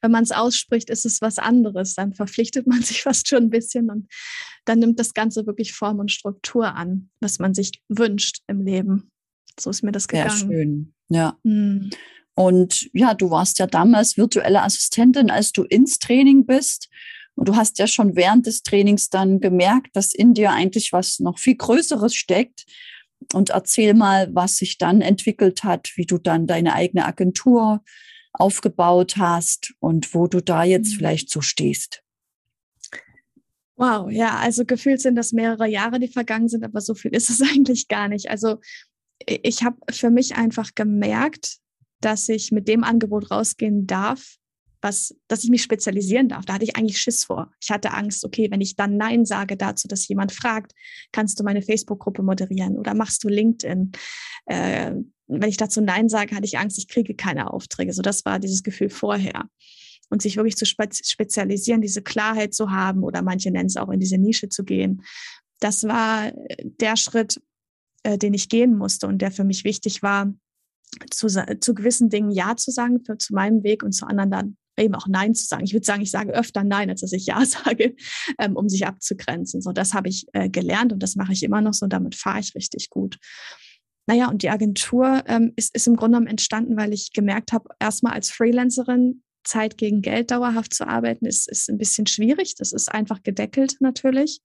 Wenn 0.00 0.10
man 0.10 0.22
es 0.22 0.32
ausspricht, 0.32 0.90
ist 0.90 1.04
es 1.04 1.20
was 1.20 1.38
anderes. 1.38 1.94
Dann 1.94 2.14
verpflichtet 2.14 2.66
man 2.66 2.82
sich 2.82 3.02
fast 3.02 3.28
schon 3.28 3.44
ein 3.44 3.50
bisschen 3.50 3.90
und 3.90 4.08
dann 4.64 4.78
nimmt 4.78 4.98
das 4.98 5.14
Ganze 5.14 5.46
wirklich 5.46 5.72
Form 5.72 5.98
und 5.98 6.10
Struktur 6.10 6.74
an, 6.74 7.10
was 7.20 7.38
man 7.38 7.54
sich 7.54 7.82
wünscht 7.88 8.42
im 8.46 8.62
Leben. 8.62 9.11
So 9.58 9.70
ist 9.70 9.82
mir 9.82 9.92
das 9.92 10.08
gegangen. 10.08 10.30
Sehr 10.30 10.46
schön, 10.48 10.94
ja. 11.08 11.38
Mhm. 11.42 11.90
Und 12.34 12.88
ja, 12.92 13.14
du 13.14 13.30
warst 13.30 13.58
ja 13.58 13.66
damals 13.66 14.16
virtuelle 14.16 14.62
Assistentin, 14.62 15.30
als 15.30 15.52
du 15.52 15.64
ins 15.64 15.98
Training 15.98 16.46
bist. 16.46 16.88
Und 17.34 17.48
du 17.48 17.56
hast 17.56 17.78
ja 17.78 17.86
schon 17.86 18.16
während 18.16 18.46
des 18.46 18.62
Trainings 18.62 19.08
dann 19.08 19.40
gemerkt, 19.40 19.94
dass 19.94 20.14
in 20.14 20.34
dir 20.34 20.52
eigentlich 20.52 20.92
was 20.92 21.18
noch 21.18 21.38
viel 21.38 21.56
Größeres 21.56 22.14
steckt. 22.14 22.64
Und 23.32 23.50
erzähl 23.50 23.94
mal, 23.94 24.34
was 24.34 24.56
sich 24.56 24.78
dann 24.78 25.00
entwickelt 25.00 25.64
hat, 25.64 25.92
wie 25.96 26.06
du 26.06 26.18
dann 26.18 26.46
deine 26.46 26.74
eigene 26.74 27.06
Agentur 27.06 27.82
aufgebaut 28.32 29.16
hast 29.18 29.74
und 29.78 30.14
wo 30.14 30.26
du 30.26 30.40
da 30.40 30.64
jetzt 30.64 30.94
mhm. 30.94 30.96
vielleicht 30.96 31.30
so 31.30 31.40
stehst. 31.40 32.02
Wow, 33.76 34.10
ja, 34.10 34.36
also 34.36 34.64
gefühlt 34.64 35.00
sind 35.00 35.16
das 35.16 35.32
mehrere 35.32 35.66
Jahre, 35.66 35.98
die 35.98 36.08
vergangen 36.08 36.48
sind, 36.48 36.64
aber 36.64 36.80
so 36.80 36.94
viel 36.94 37.14
ist 37.14 37.30
es 37.30 37.40
eigentlich 37.54 37.88
gar 37.88 38.08
nicht. 38.08 38.30
Also 38.30 38.58
ich 39.26 39.62
habe 39.62 39.76
für 39.90 40.10
mich 40.10 40.34
einfach 40.36 40.74
gemerkt, 40.74 41.58
dass 42.00 42.28
ich 42.28 42.52
mit 42.52 42.68
dem 42.68 42.84
Angebot 42.84 43.30
rausgehen 43.30 43.86
darf, 43.86 44.36
was, 44.82 45.14
dass 45.28 45.44
ich 45.44 45.50
mich 45.50 45.62
spezialisieren 45.62 46.28
darf. 46.28 46.44
Da 46.44 46.54
hatte 46.54 46.64
ich 46.64 46.76
eigentlich 46.76 47.00
Schiss 47.00 47.24
vor. 47.24 47.52
Ich 47.62 47.70
hatte 47.70 47.92
Angst, 47.92 48.24
okay, 48.24 48.50
wenn 48.50 48.60
ich 48.60 48.74
dann 48.74 48.96
Nein 48.96 49.24
sage 49.24 49.56
dazu, 49.56 49.86
dass 49.86 50.08
jemand 50.08 50.32
fragt, 50.32 50.72
kannst 51.12 51.38
du 51.38 51.44
meine 51.44 51.62
Facebook-Gruppe 51.62 52.22
moderieren 52.22 52.76
oder 52.76 52.94
machst 52.94 53.22
du 53.22 53.28
LinkedIn? 53.28 53.92
Äh, 54.46 54.94
wenn 55.28 55.48
ich 55.48 55.56
dazu 55.56 55.80
Nein 55.80 56.08
sage, 56.08 56.34
hatte 56.34 56.44
ich 56.44 56.58
Angst, 56.58 56.78
ich 56.78 56.88
kriege 56.88 57.14
keine 57.14 57.52
Aufträge. 57.52 57.92
So, 57.92 58.02
das 58.02 58.24
war 58.24 58.40
dieses 58.40 58.62
Gefühl 58.62 58.90
vorher. 58.90 59.44
Und 60.10 60.20
sich 60.20 60.36
wirklich 60.36 60.56
zu 60.56 60.66
spezialisieren, 60.66 61.80
diese 61.80 62.02
Klarheit 62.02 62.52
zu 62.52 62.70
haben 62.70 63.02
oder 63.02 63.22
manche 63.22 63.50
nennen 63.50 63.66
es 63.66 63.78
auch 63.78 63.88
in 63.88 64.00
diese 64.00 64.18
Nische 64.18 64.50
zu 64.50 64.62
gehen. 64.62 65.02
Das 65.60 65.84
war 65.84 66.32
der 66.60 66.96
Schritt, 66.96 67.40
äh, 68.02 68.18
den 68.18 68.34
ich 68.34 68.48
gehen 68.48 68.76
musste 68.76 69.06
und 69.06 69.18
der 69.18 69.30
für 69.30 69.44
mich 69.44 69.64
wichtig 69.64 70.02
war, 70.02 70.32
zu, 71.10 71.28
zu 71.28 71.74
gewissen 71.74 72.10
Dingen 72.10 72.30
Ja 72.30 72.56
zu 72.56 72.70
sagen 72.70 73.02
für, 73.04 73.16
zu 73.16 73.34
meinem 73.34 73.62
Weg 73.62 73.82
und 73.82 73.92
zu 73.92 74.06
anderen 74.06 74.30
dann 74.30 74.56
eben 74.78 74.94
auch 74.94 75.06
Nein 75.06 75.34
zu 75.34 75.46
sagen. 75.46 75.64
Ich 75.64 75.72
würde 75.72 75.86
sagen, 75.86 76.02
ich 76.02 76.10
sage 76.10 76.32
öfter 76.32 76.64
Nein, 76.64 76.90
als 76.90 77.00
dass 77.00 77.12
ich 77.12 77.26
Ja 77.26 77.44
sage, 77.46 77.94
ähm, 78.38 78.56
um 78.56 78.68
sich 78.68 78.86
abzugrenzen. 78.86 79.62
So, 79.62 79.72
das 79.72 79.94
habe 79.94 80.08
ich 80.08 80.26
äh, 80.32 80.48
gelernt 80.48 80.92
und 80.92 81.02
das 81.02 81.16
mache 81.16 81.32
ich 81.32 81.42
immer 81.42 81.60
noch 81.60 81.74
so. 81.74 81.86
Damit 81.86 82.14
fahre 82.14 82.40
ich 82.40 82.54
richtig 82.54 82.90
gut. 82.90 83.18
Naja, 84.06 84.28
und 84.28 84.42
die 84.42 84.50
Agentur 84.50 85.22
ähm, 85.26 85.52
ist, 85.56 85.74
ist 85.74 85.86
im 85.86 85.96
Grunde 85.96 86.16
genommen 86.16 86.30
entstanden, 86.30 86.76
weil 86.76 86.92
ich 86.92 87.12
gemerkt 87.12 87.52
habe, 87.52 87.68
erstmal 87.78 88.14
als 88.14 88.30
Freelancerin 88.30 89.22
Zeit 89.44 89.76
gegen 89.76 90.02
Geld 90.02 90.30
dauerhaft 90.30 90.74
zu 90.74 90.86
arbeiten, 90.86 91.26
ist, 91.26 91.48
ist 91.48 91.68
ein 91.68 91.78
bisschen 91.78 92.06
schwierig. 92.06 92.54
Das 92.56 92.72
ist 92.72 92.92
einfach 92.92 93.22
gedeckelt 93.22 93.76
natürlich. 93.80 94.40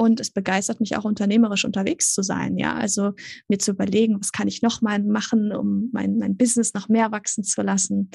Und 0.00 0.18
es 0.18 0.30
begeistert 0.30 0.80
mich 0.80 0.96
auch 0.96 1.04
unternehmerisch 1.04 1.66
unterwegs 1.66 2.14
zu 2.14 2.22
sein. 2.22 2.56
Ja, 2.56 2.74
also 2.74 3.12
mir 3.48 3.58
zu 3.58 3.72
überlegen, 3.72 4.18
was 4.18 4.32
kann 4.32 4.48
ich 4.48 4.62
noch 4.62 4.80
mal 4.80 4.98
machen, 5.02 5.52
um 5.52 5.90
mein, 5.92 6.16
mein 6.16 6.38
Business 6.38 6.72
noch 6.72 6.88
mehr 6.88 7.12
wachsen 7.12 7.44
zu 7.44 7.60
lassen 7.60 8.10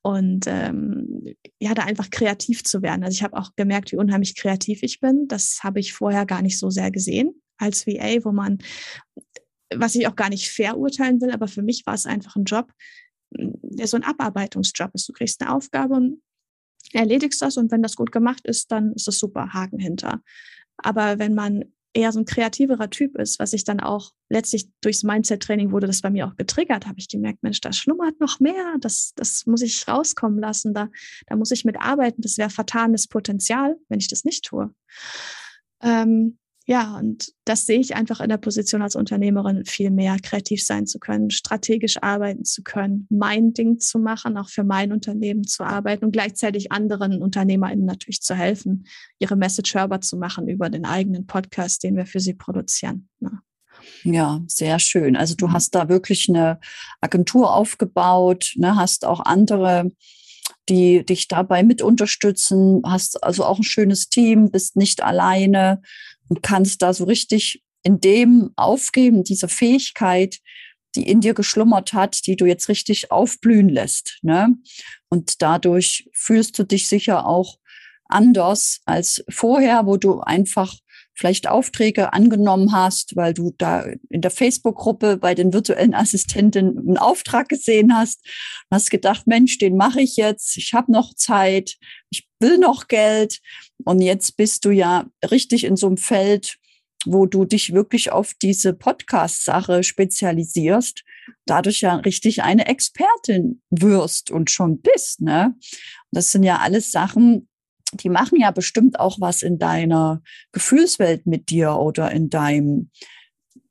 und 0.00 0.46
ähm, 0.46 1.34
ja, 1.60 1.74
da 1.74 1.82
einfach 1.82 2.08
kreativ 2.08 2.64
zu 2.64 2.80
werden. 2.80 3.04
Also 3.04 3.16
ich 3.16 3.22
habe 3.22 3.36
auch 3.36 3.50
gemerkt, 3.54 3.92
wie 3.92 3.98
unheimlich 3.98 4.34
kreativ 4.34 4.82
ich 4.82 4.98
bin. 5.00 5.28
Das 5.28 5.60
habe 5.62 5.78
ich 5.78 5.92
vorher 5.92 6.24
gar 6.24 6.40
nicht 6.40 6.58
so 6.58 6.70
sehr 6.70 6.90
gesehen 6.90 7.34
als 7.58 7.86
VA, 7.86 8.24
wo 8.24 8.32
man, 8.32 8.56
was 9.74 9.94
ich 9.94 10.08
auch 10.08 10.16
gar 10.16 10.30
nicht 10.30 10.48
verurteilen 10.48 11.20
will, 11.20 11.32
aber 11.32 11.48
für 11.48 11.62
mich 11.62 11.82
war 11.84 11.92
es 11.92 12.06
einfach 12.06 12.36
ein 12.36 12.44
Job, 12.44 12.72
der 13.30 13.86
so 13.86 13.98
ein 13.98 14.04
Abarbeitungsjob 14.04 14.92
ist. 14.94 15.06
Du 15.06 15.12
kriegst 15.12 15.42
eine 15.42 15.54
Aufgabe 15.54 15.96
und 15.96 16.22
erledigst 16.94 17.42
das 17.42 17.58
und 17.58 17.70
wenn 17.70 17.82
das 17.82 17.94
gut 17.94 18.10
gemacht 18.10 18.46
ist, 18.46 18.72
dann 18.72 18.94
ist 18.94 19.06
das 19.06 19.18
super, 19.18 19.52
Haken 19.52 19.78
hinter. 19.78 20.22
Aber 20.78 21.18
wenn 21.18 21.34
man 21.34 21.64
eher 21.96 22.12
so 22.12 22.18
ein 22.20 22.26
kreativerer 22.26 22.90
Typ 22.90 23.16
ist, 23.18 23.38
was 23.38 23.54
ich 23.54 23.64
dann 23.64 23.80
auch 23.80 24.12
letztlich 24.28 24.68
durchs 24.82 25.02
Mindset-Training 25.02 25.72
wurde 25.72 25.86
das 25.86 26.02
bei 26.02 26.10
mir 26.10 26.26
auch 26.26 26.36
getriggert, 26.36 26.86
habe 26.86 26.98
ich 26.98 27.08
gemerkt, 27.08 27.42
Mensch, 27.42 27.60
da 27.62 27.72
schlummert 27.72 28.20
noch 28.20 28.38
mehr, 28.38 28.76
das, 28.80 29.12
das 29.16 29.46
muss 29.46 29.62
ich 29.62 29.88
rauskommen 29.88 30.38
lassen, 30.38 30.74
da, 30.74 30.88
da 31.26 31.36
muss 31.36 31.50
ich 31.52 31.64
mit 31.64 31.80
arbeiten, 31.80 32.20
das 32.20 32.36
wäre 32.36 32.50
vertanes 32.50 33.08
Potenzial, 33.08 33.76
wenn 33.88 33.98
ich 33.98 34.08
das 34.08 34.24
nicht 34.24 34.44
tue. 34.44 34.74
Ähm, 35.80 36.38
ja, 36.68 36.96
und 36.98 37.32
das 37.44 37.64
sehe 37.64 37.78
ich 37.78 37.94
einfach 37.94 38.20
in 38.20 38.28
der 38.28 38.38
Position 38.38 38.82
als 38.82 38.96
Unternehmerin 38.96 39.64
viel 39.66 39.92
mehr, 39.92 40.16
kreativ 40.20 40.64
sein 40.64 40.86
zu 40.86 40.98
können, 40.98 41.30
strategisch 41.30 42.02
arbeiten 42.02 42.44
zu 42.44 42.64
können, 42.64 43.06
mein 43.08 43.52
Ding 43.52 43.78
zu 43.78 44.00
machen, 44.00 44.36
auch 44.36 44.48
für 44.48 44.64
mein 44.64 44.92
Unternehmen 44.92 45.44
zu 45.44 45.62
arbeiten 45.62 46.04
und 46.04 46.10
gleichzeitig 46.10 46.72
anderen 46.72 47.22
UnternehmerInnen 47.22 47.84
natürlich 47.84 48.20
zu 48.20 48.34
helfen, 48.34 48.88
ihre 49.20 49.36
Message 49.36 49.76
hörbar 49.76 50.00
zu 50.00 50.16
machen 50.16 50.48
über 50.48 50.68
den 50.68 50.84
eigenen 50.84 51.26
Podcast, 51.26 51.84
den 51.84 51.96
wir 51.96 52.04
für 52.04 52.18
sie 52.18 52.34
produzieren. 52.34 53.08
Ja. 53.20 53.30
Ne? 53.30 53.40
Ja, 54.02 54.40
sehr 54.48 54.80
schön. 54.80 55.16
Also 55.16 55.36
du 55.36 55.46
mhm. 55.46 55.52
hast 55.52 55.74
da 55.74 55.88
wirklich 55.88 56.28
eine 56.28 56.58
Agentur 57.00 57.54
aufgebaut, 57.54 58.54
ne, 58.56 58.74
hast 58.74 59.04
auch 59.04 59.20
andere, 59.20 59.92
die 60.68 61.04
dich 61.04 61.28
dabei 61.28 61.62
mit 61.62 61.82
unterstützen, 61.82 62.82
hast 62.84 63.22
also 63.22 63.44
auch 63.44 63.58
ein 63.58 63.64
schönes 63.64 64.08
Team, 64.08 64.50
bist 64.50 64.74
nicht 64.76 65.02
alleine 65.02 65.82
und 66.28 66.42
kannst 66.42 66.82
da 66.82 66.92
so 66.92 67.04
richtig 67.04 67.62
in 67.82 68.00
dem 68.00 68.50
aufgeben, 68.56 69.24
diese 69.24 69.48
Fähigkeit, 69.48 70.38
die 70.96 71.08
in 71.08 71.20
dir 71.20 71.34
geschlummert 71.34 71.92
hat, 71.92 72.26
die 72.26 72.36
du 72.36 72.46
jetzt 72.46 72.68
richtig 72.68 73.10
aufblühen 73.10 73.68
lässt. 73.68 74.18
Ne? 74.22 74.48
Und 75.08 75.42
dadurch 75.42 76.08
fühlst 76.12 76.58
du 76.58 76.64
dich 76.64 76.88
sicher 76.88 77.26
auch 77.26 77.58
anders 78.08 78.80
als 78.86 79.24
vorher, 79.28 79.86
wo 79.86 79.96
du 79.96 80.20
einfach 80.20 80.74
vielleicht 81.16 81.48
Aufträge 81.48 82.12
angenommen 82.12 82.72
hast, 82.72 83.16
weil 83.16 83.34
du 83.34 83.54
da 83.56 83.86
in 84.10 84.20
der 84.20 84.30
Facebook-Gruppe 84.30 85.16
bei 85.16 85.34
den 85.34 85.52
virtuellen 85.52 85.94
Assistenten 85.94 86.78
einen 86.78 86.98
Auftrag 86.98 87.48
gesehen 87.48 87.96
hast 87.96 88.20
und 88.68 88.76
hast 88.76 88.90
gedacht, 88.90 89.26
Mensch, 89.26 89.58
den 89.58 89.76
mache 89.76 90.02
ich 90.02 90.16
jetzt, 90.16 90.56
ich 90.56 90.74
habe 90.74 90.92
noch 90.92 91.14
Zeit, 91.14 91.76
ich 92.10 92.28
will 92.38 92.58
noch 92.58 92.88
Geld. 92.88 93.40
Und 93.84 94.00
jetzt 94.02 94.36
bist 94.36 94.64
du 94.64 94.70
ja 94.70 95.06
richtig 95.30 95.64
in 95.64 95.76
so 95.76 95.86
einem 95.86 95.96
Feld, 95.96 96.58
wo 97.06 97.24
du 97.26 97.44
dich 97.44 97.72
wirklich 97.72 98.12
auf 98.12 98.34
diese 98.34 98.74
Podcast-Sache 98.74 99.82
spezialisierst, 99.84 101.02
dadurch 101.46 101.80
ja 101.80 101.96
richtig 101.96 102.42
eine 102.42 102.66
Expertin 102.66 103.62
wirst 103.70 104.30
und 104.30 104.50
schon 104.50 104.80
bist. 104.80 105.20
Ne? 105.20 105.54
Das 106.10 106.32
sind 106.32 106.42
ja 106.42 106.58
alles 106.58 106.90
Sachen, 106.90 107.48
die 108.02 108.08
machen 108.08 108.40
ja 108.40 108.50
bestimmt 108.50 109.00
auch 109.00 109.20
was 109.20 109.42
in 109.42 109.58
deiner 109.58 110.22
Gefühlswelt 110.52 111.26
mit 111.26 111.50
dir 111.50 111.76
oder 111.76 112.10
in 112.10 112.30
deinem, 112.30 112.90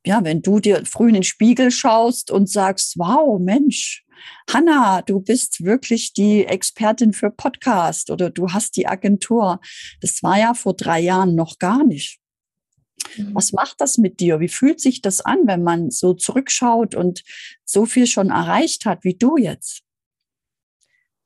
ja, 0.06 0.24
wenn 0.24 0.42
du 0.42 0.60
dir 0.60 0.86
früh 0.86 1.10
in 1.10 1.16
den 1.16 1.24
Spiegel 1.24 1.72
schaust 1.72 2.32
und 2.32 2.50
sagst, 2.50 2.98
wow, 2.98 3.40
Mensch, 3.40 4.06
Hanna, 4.50 5.02
du 5.02 5.20
bist 5.20 5.64
wirklich 5.64 6.14
die 6.14 6.46
Expertin 6.46 7.14
für 7.14 7.32
Podcast 7.32 8.10
oder 8.10 8.30
du 8.30 8.52
hast 8.52 8.76
die 8.78 8.88
Agentur. 8.88 9.60
Das 10.02 10.24
war 10.24 10.40
ja 10.40 10.54
vor 10.54 10.76
drei 10.76 11.00
Jahren 11.00 11.36
noch 11.36 11.60
gar 11.60 11.84
nicht. 11.84 12.20
Mhm. 13.18 13.36
Was 13.36 13.52
macht 13.52 13.82
das 13.82 13.98
mit 13.98 14.20
dir? 14.20 14.40
Wie 14.40 14.48
fühlt 14.48 14.80
sich 14.80 15.02
das 15.02 15.22
an, 15.22 15.40
wenn 15.46 15.64
man 15.64 15.92
so 15.92 16.14
zurückschaut 16.14 16.96
und 16.96 17.24
so 17.64 17.86
viel 17.86 18.08
schon 18.08 18.30
erreicht 18.30 18.86
hat 18.86 19.04
wie 19.04 19.16
du 19.16 19.38
jetzt? 19.38 19.82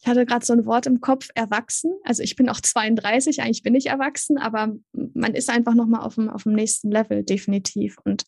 Ich 0.02 0.08
hatte 0.08 0.26
gerade 0.26 0.46
so 0.46 0.54
ein 0.54 0.66
Wort 0.66 0.86
im 0.86 1.02
Kopf, 1.02 1.30
erwachsen. 1.36 1.92
Also 2.04 2.24
ich 2.24 2.36
bin 2.36 2.50
auch 2.50 2.62
32, 2.62 3.42
eigentlich 3.42 3.64
bin 3.64 3.76
ich 3.76 3.88
erwachsen, 3.88 4.38
aber 4.38 4.74
man 4.94 5.34
ist 5.34 5.50
einfach 5.50 5.74
nochmal 5.74 6.02
auf 6.02 6.16
dem, 6.16 6.30
auf 6.30 6.44
dem 6.44 6.54
nächsten 6.54 6.90
Level, 6.90 7.24
definitiv. 7.24 7.98
Und 8.06 8.24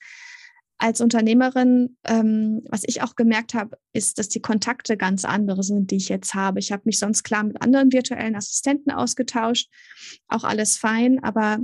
als 0.81 0.99
Unternehmerin, 0.99 1.95
ähm, 2.05 2.63
was 2.67 2.83
ich 2.85 3.03
auch 3.03 3.15
gemerkt 3.15 3.53
habe, 3.53 3.77
ist, 3.93 4.17
dass 4.17 4.29
die 4.29 4.41
Kontakte 4.41 4.97
ganz 4.97 5.25
andere 5.25 5.61
sind, 5.61 5.91
die 5.91 5.97
ich 5.97 6.09
jetzt 6.09 6.33
habe. 6.33 6.59
Ich 6.59 6.71
habe 6.71 6.83
mich 6.85 6.97
sonst 6.97 7.23
klar 7.23 7.43
mit 7.43 7.61
anderen 7.61 7.91
virtuellen 7.93 8.35
Assistenten 8.35 8.91
ausgetauscht, 8.91 9.69
auch 10.27 10.43
alles 10.43 10.77
fein, 10.77 11.23
aber 11.23 11.59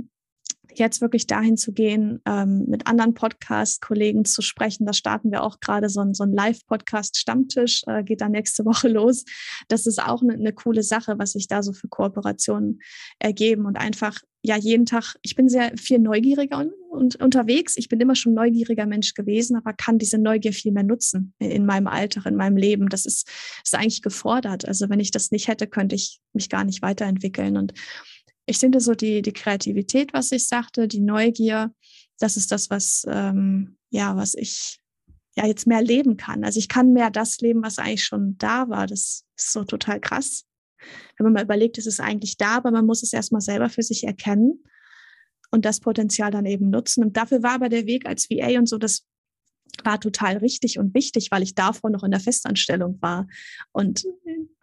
jetzt 0.74 1.00
wirklich 1.00 1.26
dahin 1.26 1.56
zu 1.56 1.72
gehen, 1.72 2.20
ähm, 2.26 2.64
mit 2.68 2.86
anderen 2.86 3.14
Podcast-Kollegen 3.14 4.24
zu 4.24 4.42
sprechen. 4.42 4.86
Da 4.86 4.92
starten 4.92 5.30
wir 5.30 5.42
auch 5.42 5.60
gerade 5.60 5.88
so 5.88 6.00
ein, 6.00 6.14
so 6.14 6.24
ein 6.24 6.32
Live-Podcast-Stammtisch, 6.32 7.82
äh, 7.86 8.02
geht 8.04 8.20
dann 8.20 8.32
nächste 8.32 8.64
Woche 8.64 8.88
los. 8.88 9.24
Das 9.68 9.86
ist 9.86 10.02
auch 10.02 10.22
eine, 10.22 10.34
eine 10.34 10.52
coole 10.52 10.82
Sache, 10.82 11.18
was 11.18 11.32
sich 11.32 11.48
da 11.48 11.62
so 11.62 11.72
für 11.72 11.88
Kooperationen 11.88 12.80
ergeben 13.18 13.66
und 13.66 13.76
einfach 13.76 14.20
ja 14.42 14.56
jeden 14.56 14.86
Tag, 14.86 15.16
ich 15.22 15.34
bin 15.34 15.48
sehr 15.48 15.72
viel 15.76 15.98
neugieriger 15.98 16.58
und, 16.58 16.72
und, 16.90 17.16
unterwegs. 17.16 17.76
Ich 17.76 17.88
bin 17.88 18.00
immer 18.00 18.14
schon 18.14 18.34
neugieriger 18.34 18.86
Mensch 18.86 19.14
gewesen, 19.14 19.56
aber 19.56 19.72
kann 19.72 19.98
diese 19.98 20.18
Neugier 20.18 20.52
viel 20.52 20.72
mehr 20.72 20.84
nutzen 20.84 21.34
in 21.38 21.66
meinem 21.66 21.86
Alltag, 21.86 22.26
in 22.26 22.36
meinem 22.36 22.56
Leben. 22.56 22.88
Das 22.88 23.04
ist, 23.04 23.28
ist 23.64 23.74
eigentlich 23.74 24.02
gefordert. 24.02 24.66
Also 24.66 24.88
wenn 24.88 25.00
ich 25.00 25.10
das 25.10 25.30
nicht 25.30 25.48
hätte, 25.48 25.66
könnte 25.66 25.96
ich 25.96 26.20
mich 26.32 26.48
gar 26.48 26.64
nicht 26.64 26.82
weiterentwickeln. 26.82 27.56
Und 27.56 27.74
ich 28.48 28.58
finde 28.58 28.80
so 28.80 28.94
die, 28.94 29.22
die 29.22 29.32
Kreativität, 29.32 30.12
was 30.12 30.32
ich 30.32 30.48
sagte, 30.48 30.88
die 30.88 31.00
Neugier, 31.00 31.72
das 32.18 32.36
ist 32.36 32.50
das, 32.50 32.70
was, 32.70 33.04
ähm, 33.08 33.76
ja, 33.90 34.16
was 34.16 34.34
ich 34.34 34.80
ja 35.36 35.46
jetzt 35.46 35.66
mehr 35.66 35.82
leben 35.82 36.16
kann. 36.16 36.44
Also 36.44 36.58
ich 36.58 36.68
kann 36.68 36.92
mehr 36.92 37.10
das 37.10 37.38
leben, 37.38 37.62
was 37.62 37.78
eigentlich 37.78 38.04
schon 38.04 38.36
da 38.38 38.68
war. 38.68 38.86
Das 38.86 39.24
ist 39.36 39.52
so 39.52 39.64
total 39.64 40.00
krass. 40.00 40.44
Wenn 41.16 41.24
man 41.24 41.34
mal 41.34 41.44
überlegt, 41.44 41.78
es 41.78 41.86
ist 41.86 42.00
eigentlich 42.00 42.36
da, 42.36 42.56
aber 42.56 42.70
man 42.70 42.86
muss 42.86 43.02
es 43.02 43.12
erstmal 43.12 43.40
selber 43.42 43.68
für 43.68 43.82
sich 43.82 44.04
erkennen 44.04 44.64
und 45.50 45.64
das 45.64 45.80
Potenzial 45.80 46.30
dann 46.30 46.46
eben 46.46 46.70
nutzen. 46.70 47.04
Und 47.04 47.16
dafür 47.16 47.42
war 47.42 47.52
aber 47.52 47.68
der 47.68 47.86
Weg 47.86 48.06
als 48.06 48.30
VA 48.30 48.58
und 48.58 48.68
so 48.68 48.78
das 48.78 49.04
war 49.84 50.00
total 50.00 50.38
richtig 50.38 50.78
und 50.78 50.94
wichtig, 50.94 51.30
weil 51.30 51.42
ich 51.42 51.54
davor 51.54 51.90
noch 51.90 52.02
in 52.02 52.10
der 52.10 52.20
Festanstellung 52.20 52.98
war. 53.00 53.26
Und 53.72 54.04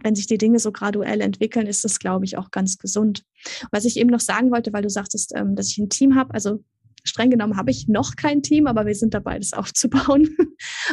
wenn 0.01 0.15
sich 0.15 0.27
die 0.27 0.37
Dinge 0.37 0.59
so 0.59 0.71
graduell 0.71 1.21
entwickeln, 1.21 1.67
ist 1.67 1.83
das, 1.83 1.99
glaube 1.99 2.25
ich, 2.25 2.37
auch 2.37 2.51
ganz 2.51 2.77
gesund. 2.77 3.23
Was 3.71 3.85
ich 3.85 3.97
eben 3.97 4.09
noch 4.09 4.19
sagen 4.19 4.51
wollte, 4.51 4.73
weil 4.73 4.83
du 4.83 4.89
sagtest, 4.89 5.33
ähm, 5.35 5.55
dass 5.55 5.69
ich 5.69 5.77
ein 5.77 5.89
Team 5.89 6.15
habe, 6.15 6.33
also 6.33 6.63
streng 7.03 7.29
genommen 7.29 7.57
habe 7.57 7.71
ich 7.71 7.87
noch 7.87 8.15
kein 8.15 8.41
Team, 8.41 8.67
aber 8.67 8.85
wir 8.85 8.95
sind 8.95 9.13
dabei, 9.13 9.39
das 9.39 9.53
aufzubauen. 9.53 10.35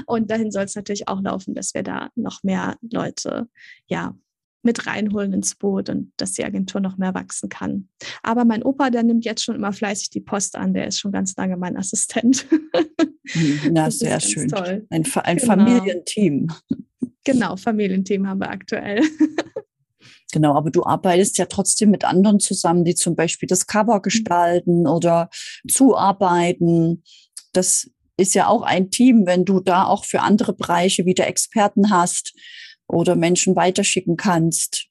Und 0.06 0.30
dahin 0.30 0.50
soll 0.50 0.64
es 0.64 0.76
natürlich 0.76 1.08
auch 1.08 1.20
laufen, 1.20 1.54
dass 1.54 1.74
wir 1.74 1.82
da 1.82 2.10
noch 2.14 2.42
mehr 2.42 2.76
Leute, 2.90 3.48
ja, 3.86 4.14
mit 4.62 4.86
reinholen 4.86 5.32
ins 5.32 5.54
Boot 5.54 5.88
und 5.88 6.12
dass 6.16 6.32
die 6.32 6.44
Agentur 6.44 6.80
noch 6.80 6.96
mehr 6.96 7.14
wachsen 7.14 7.48
kann. 7.48 7.88
Aber 8.22 8.44
mein 8.44 8.62
Opa, 8.62 8.90
der 8.90 9.02
nimmt 9.02 9.24
jetzt 9.24 9.42
schon 9.42 9.56
immer 9.56 9.72
fleißig 9.72 10.10
die 10.10 10.20
Post 10.20 10.56
an, 10.56 10.74
der 10.74 10.86
ist 10.86 10.98
schon 10.98 11.12
ganz 11.12 11.36
lange 11.36 11.56
mein 11.56 11.76
Assistent. 11.76 12.46
Mhm, 13.34 13.76
ja, 13.76 13.90
sehr 13.90 14.20
schön. 14.20 14.48
Toll. 14.48 14.86
Ein, 14.90 15.04
ein 15.04 15.36
genau. 15.36 15.46
Familienteam. 15.46 16.48
Genau, 17.24 17.56
Familienteam 17.56 18.26
haben 18.26 18.40
wir 18.40 18.50
aktuell. 18.50 19.02
Genau, 20.32 20.54
aber 20.54 20.70
du 20.70 20.82
arbeitest 20.82 21.36
ja 21.36 21.44
trotzdem 21.44 21.90
mit 21.90 22.04
anderen 22.04 22.40
zusammen, 22.40 22.84
die 22.84 22.94
zum 22.94 23.14
Beispiel 23.14 23.46
das 23.46 23.66
Cover 23.66 23.98
mhm. 23.98 24.02
gestalten 24.02 24.86
oder 24.86 25.28
zuarbeiten. 25.68 27.04
Das 27.52 27.90
ist 28.16 28.34
ja 28.34 28.46
auch 28.46 28.62
ein 28.62 28.90
Team, 28.90 29.26
wenn 29.26 29.44
du 29.44 29.60
da 29.60 29.84
auch 29.84 30.06
für 30.06 30.22
andere 30.22 30.54
Bereiche 30.54 31.04
wieder 31.04 31.26
Experten 31.26 31.90
hast 31.90 32.32
oder 32.92 33.16
Menschen 33.16 33.56
weiterschicken 33.56 34.16
kannst 34.16 34.86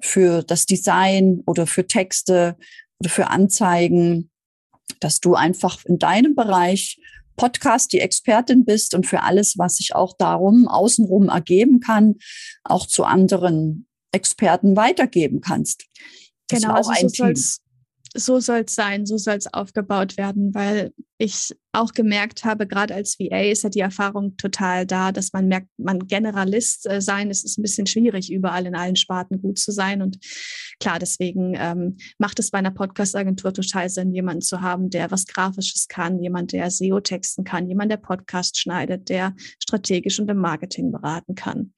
für 0.00 0.42
das 0.42 0.66
Design 0.66 1.42
oder 1.46 1.66
für 1.66 1.86
Texte 1.86 2.56
oder 2.98 3.08
für 3.10 3.28
Anzeigen, 3.28 4.30
dass 5.00 5.20
du 5.20 5.34
einfach 5.34 5.84
in 5.84 5.98
deinem 5.98 6.34
Bereich 6.34 6.98
Podcast 7.36 7.92
die 7.92 8.00
Expertin 8.00 8.64
bist 8.64 8.94
und 8.94 9.06
für 9.06 9.22
alles, 9.22 9.56
was 9.56 9.76
sich 9.76 9.94
auch 9.94 10.14
darum 10.18 10.68
außenrum 10.68 11.28
ergeben 11.28 11.80
kann, 11.80 12.16
auch 12.64 12.86
zu 12.86 13.04
anderen 13.04 13.86
Experten 14.12 14.76
weitergeben 14.76 15.40
kannst. 15.40 15.86
Das 16.48 16.60
genau, 16.60 16.74
also 16.74 16.92
so 16.92 17.08
soll 17.08 17.32
es 17.32 17.61
so 18.14 18.40
soll's 18.40 18.74
sein, 18.74 19.06
so 19.06 19.16
soll 19.16 19.36
es 19.36 19.52
aufgebaut 19.52 20.16
werden, 20.16 20.54
weil 20.54 20.92
ich 21.18 21.54
auch 21.72 21.92
gemerkt 21.92 22.44
habe, 22.44 22.66
gerade 22.66 22.94
als 22.94 23.18
VA 23.18 23.42
ist 23.42 23.62
ja 23.62 23.70
die 23.70 23.80
Erfahrung 23.80 24.36
total 24.36 24.86
da, 24.86 25.12
dass 25.12 25.32
man 25.32 25.46
merkt, 25.46 25.68
man 25.78 26.06
Generalist 26.06 26.86
äh, 26.86 27.00
sein, 27.00 27.30
es 27.30 27.44
ist 27.44 27.58
ein 27.58 27.62
bisschen 27.62 27.86
schwierig, 27.86 28.30
überall 28.32 28.66
in 28.66 28.74
allen 28.74 28.96
Sparten 28.96 29.40
gut 29.40 29.58
zu 29.58 29.70
sein. 29.70 30.02
Und 30.02 30.18
klar, 30.80 30.98
deswegen 30.98 31.54
ähm, 31.56 31.96
macht 32.18 32.38
es 32.40 32.50
bei 32.50 32.58
einer 32.58 32.72
Podcast-Agentur 32.72 33.54
total 33.54 33.88
Sinn, 33.88 34.12
jemanden 34.12 34.42
zu 34.42 34.60
haben, 34.60 34.90
der 34.90 35.10
was 35.10 35.26
Grafisches 35.26 35.86
kann, 35.88 36.20
jemand, 36.20 36.52
der 36.52 36.70
SEO 36.70 37.00
texten 37.00 37.44
kann, 37.44 37.68
jemand, 37.68 37.92
der 37.92 37.98
Podcast 37.98 38.58
schneidet, 38.58 39.08
der 39.08 39.34
strategisch 39.62 40.18
und 40.18 40.30
im 40.30 40.38
Marketing 40.38 40.90
beraten 40.90 41.34
kann. 41.34 41.72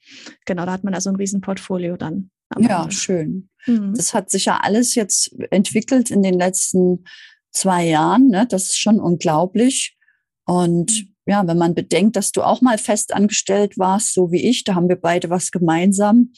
Genau, 0.47 0.65
da 0.65 0.73
hat 0.73 0.85
man 0.85 0.95
also 0.95 1.11
ein 1.11 1.17
Riesenportfolio 1.17 1.97
dann. 1.97 2.31
Ja, 2.59 2.91
schön. 2.91 3.49
Mhm. 3.67 3.95
Das 3.95 4.15
hat 4.15 4.31
sich 4.31 4.47
ja 4.47 4.61
alles 4.63 4.95
jetzt 4.95 5.35
entwickelt 5.51 6.11
in 6.11 6.23
den 6.23 6.35
letzten 6.35 7.05
zwei 7.51 7.87
Jahren. 7.87 8.29
Ne? 8.29 8.47
Das 8.47 8.65
ist 8.65 8.79
schon 8.79 9.01
unglaublich. 9.01 9.97
Und 10.45 10.93
mhm. 10.93 11.15
ja, 11.27 11.47
wenn 11.47 11.59
man 11.59 11.75
bedenkt, 11.75 12.17
dass 12.17 12.33
du 12.33 12.43
auch 12.43 12.61
mal 12.61 12.79
fest 12.79 13.15
angestellt 13.15 13.79
warst, 13.79 14.15
so 14.15 14.31
wie 14.31 14.43
ich, 14.49 14.65
da 14.65 14.75
haben 14.75 14.89
wir 14.89 15.01
beide 15.01 15.31
was 15.31 15.51
gemeinsam. 15.51 16.33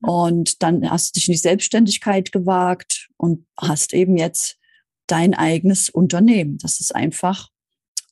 Und 0.00 0.62
dann 0.62 0.88
hast 0.90 1.08
du 1.08 1.18
dich 1.18 1.28
in 1.28 1.32
die 1.32 1.38
Selbstständigkeit 1.38 2.30
gewagt 2.30 3.08
und 3.16 3.46
hast 3.58 3.94
eben 3.94 4.16
jetzt 4.16 4.58
dein 5.06 5.34
eigenes 5.34 5.88
Unternehmen. 5.88 6.58
Das 6.58 6.80
ist 6.80 6.94
einfach 6.94 7.48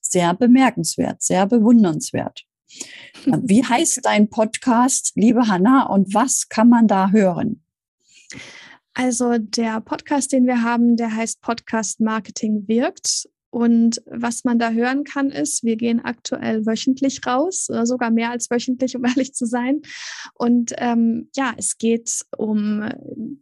sehr 0.01 0.35
bemerkenswert, 0.35 1.23
sehr 1.23 1.47
bewundernswert. 1.47 2.45
Wie 3.27 3.65
heißt 3.65 4.01
dein 4.03 4.29
Podcast, 4.29 5.13
liebe 5.15 5.49
Hanna, 5.49 5.87
und 5.87 6.15
was 6.15 6.49
kann 6.49 6.69
man 6.69 6.89
da 6.89 7.11
hören? 7.11 7.63
Also 8.95 9.37
der 9.39 9.81
Podcast, 9.81 10.33
den 10.33 10.47
wir 10.47 10.63
haben, 10.63 10.97
der 10.97 11.15
heißt 11.15 11.41
Podcast 11.43 12.01
Marketing 12.01 12.67
wirkt. 12.67 13.29
Und 13.51 14.03
was 14.07 14.45
man 14.45 14.59
da 14.59 14.71
hören 14.71 15.05
kann, 15.05 15.31
ist, 15.31 15.65
wir 15.65 15.77
gehen 15.77 16.05
aktuell 16.05 16.67
wöchentlich 16.67 17.27
raus, 17.27 17.69
oder 17.71 17.87
sogar 17.87 18.11
mehr 18.11 18.31
als 18.31 18.51
wöchentlich, 18.51 18.97
um 18.97 19.05
ehrlich 19.07 19.35
zu 19.35 19.47
sein. 19.47 19.81
Und 20.35 20.75
ähm, 20.77 21.31
ja, 21.35 21.55
es 21.57 21.79
geht 21.79 22.23
um 22.37 22.89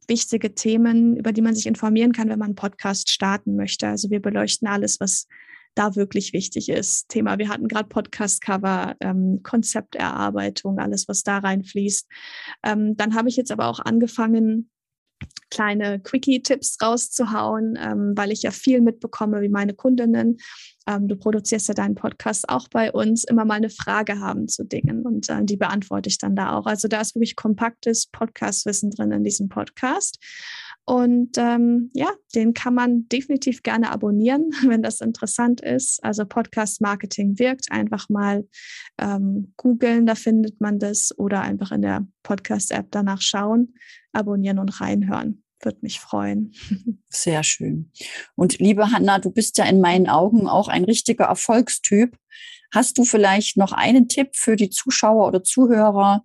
wichtige 0.06 0.54
Themen, 0.54 1.16
über 1.16 1.32
die 1.32 1.42
man 1.42 1.54
sich 1.54 1.66
informieren 1.66 2.12
kann, 2.12 2.28
wenn 2.28 2.38
man 2.38 2.50
einen 2.50 2.54
Podcast 2.54 3.10
starten 3.10 3.56
möchte. 3.56 3.88
Also 3.88 4.10
wir 4.10 4.20
beleuchten 4.20 4.68
alles, 4.68 5.00
was 5.00 5.26
da 5.74 5.96
wirklich 5.96 6.32
wichtig 6.32 6.68
ist. 6.68 7.08
Thema, 7.08 7.38
wir 7.38 7.48
hatten 7.48 7.68
gerade 7.68 7.88
Podcast-Cover, 7.88 8.96
ähm, 9.00 9.40
Konzepterarbeitung, 9.42 10.78
alles, 10.78 11.08
was 11.08 11.22
da 11.22 11.38
reinfließt. 11.38 12.08
Ähm, 12.62 12.96
dann 12.96 13.14
habe 13.14 13.28
ich 13.28 13.36
jetzt 13.36 13.50
aber 13.50 13.66
auch 13.66 13.80
angefangen, 13.80 14.70
kleine 15.50 16.00
Quickie-Tipps 16.00 16.78
rauszuhauen, 16.82 17.78
ähm, 17.80 18.12
weil 18.16 18.32
ich 18.32 18.42
ja 18.42 18.50
viel 18.50 18.80
mitbekomme, 18.80 19.40
wie 19.40 19.48
meine 19.48 19.74
Kundinnen, 19.74 20.38
ähm, 20.86 21.08
du 21.08 21.16
produzierst 21.16 21.68
ja 21.68 21.74
deinen 21.74 21.94
Podcast 21.94 22.48
auch 22.48 22.68
bei 22.68 22.92
uns, 22.92 23.24
immer 23.24 23.44
mal 23.44 23.54
eine 23.54 23.70
Frage 23.70 24.18
haben 24.18 24.48
zu 24.48 24.64
Dingen 24.64 25.02
und 25.02 25.28
äh, 25.30 25.44
die 25.44 25.56
beantworte 25.56 26.08
ich 26.08 26.18
dann 26.18 26.36
da 26.36 26.56
auch. 26.56 26.66
Also 26.66 26.88
da 26.88 27.00
ist 27.00 27.14
wirklich 27.14 27.36
kompaktes 27.36 28.06
Podcast-Wissen 28.06 28.90
drin 28.90 29.12
in 29.12 29.24
diesem 29.24 29.48
Podcast. 29.48 30.18
Und 30.86 31.38
ähm, 31.38 31.90
ja, 31.94 32.10
den 32.34 32.52
kann 32.52 32.74
man 32.74 33.08
definitiv 33.08 33.62
gerne 33.62 33.90
abonnieren, 33.90 34.50
wenn 34.66 34.82
das 34.82 35.00
interessant 35.00 35.60
ist. 35.60 36.02
Also 36.04 36.26
Podcast 36.26 36.80
Marketing 36.82 37.38
wirkt. 37.38 37.72
Einfach 37.72 38.08
mal 38.08 38.46
ähm, 38.98 39.54
googeln, 39.56 40.04
da 40.06 40.14
findet 40.14 40.60
man 40.60 40.78
das 40.78 41.16
oder 41.18 41.40
einfach 41.40 41.72
in 41.72 41.82
der 41.82 42.06
Podcast-App 42.22 42.88
danach 42.90 43.22
schauen, 43.22 43.74
abonnieren 44.12 44.58
und 44.58 44.80
reinhören. 44.80 45.42
Würde 45.62 45.78
mich 45.80 46.00
freuen. 46.00 46.52
Sehr 47.08 47.42
schön. 47.42 47.90
Und 48.34 48.58
liebe 48.58 48.90
Hanna, 48.90 49.18
du 49.18 49.30
bist 49.30 49.56
ja 49.56 49.64
in 49.64 49.80
meinen 49.80 50.08
Augen 50.08 50.46
auch 50.46 50.68
ein 50.68 50.84
richtiger 50.84 51.24
Erfolgstyp. 51.24 52.14
Hast 52.70 52.98
du 52.98 53.04
vielleicht 53.04 53.56
noch 53.56 53.72
einen 53.72 54.08
Tipp 54.08 54.30
für 54.34 54.56
die 54.56 54.68
Zuschauer 54.68 55.28
oder 55.28 55.42
Zuhörer, 55.42 56.24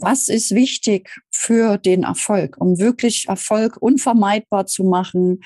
was 0.00 0.28
ist 0.28 0.54
wichtig 0.54 1.10
für 1.30 1.78
den 1.78 2.02
Erfolg, 2.02 2.56
um 2.58 2.78
wirklich 2.78 3.26
Erfolg 3.28 3.76
unvermeidbar 3.80 4.66
zu 4.66 4.84
machen, 4.84 5.42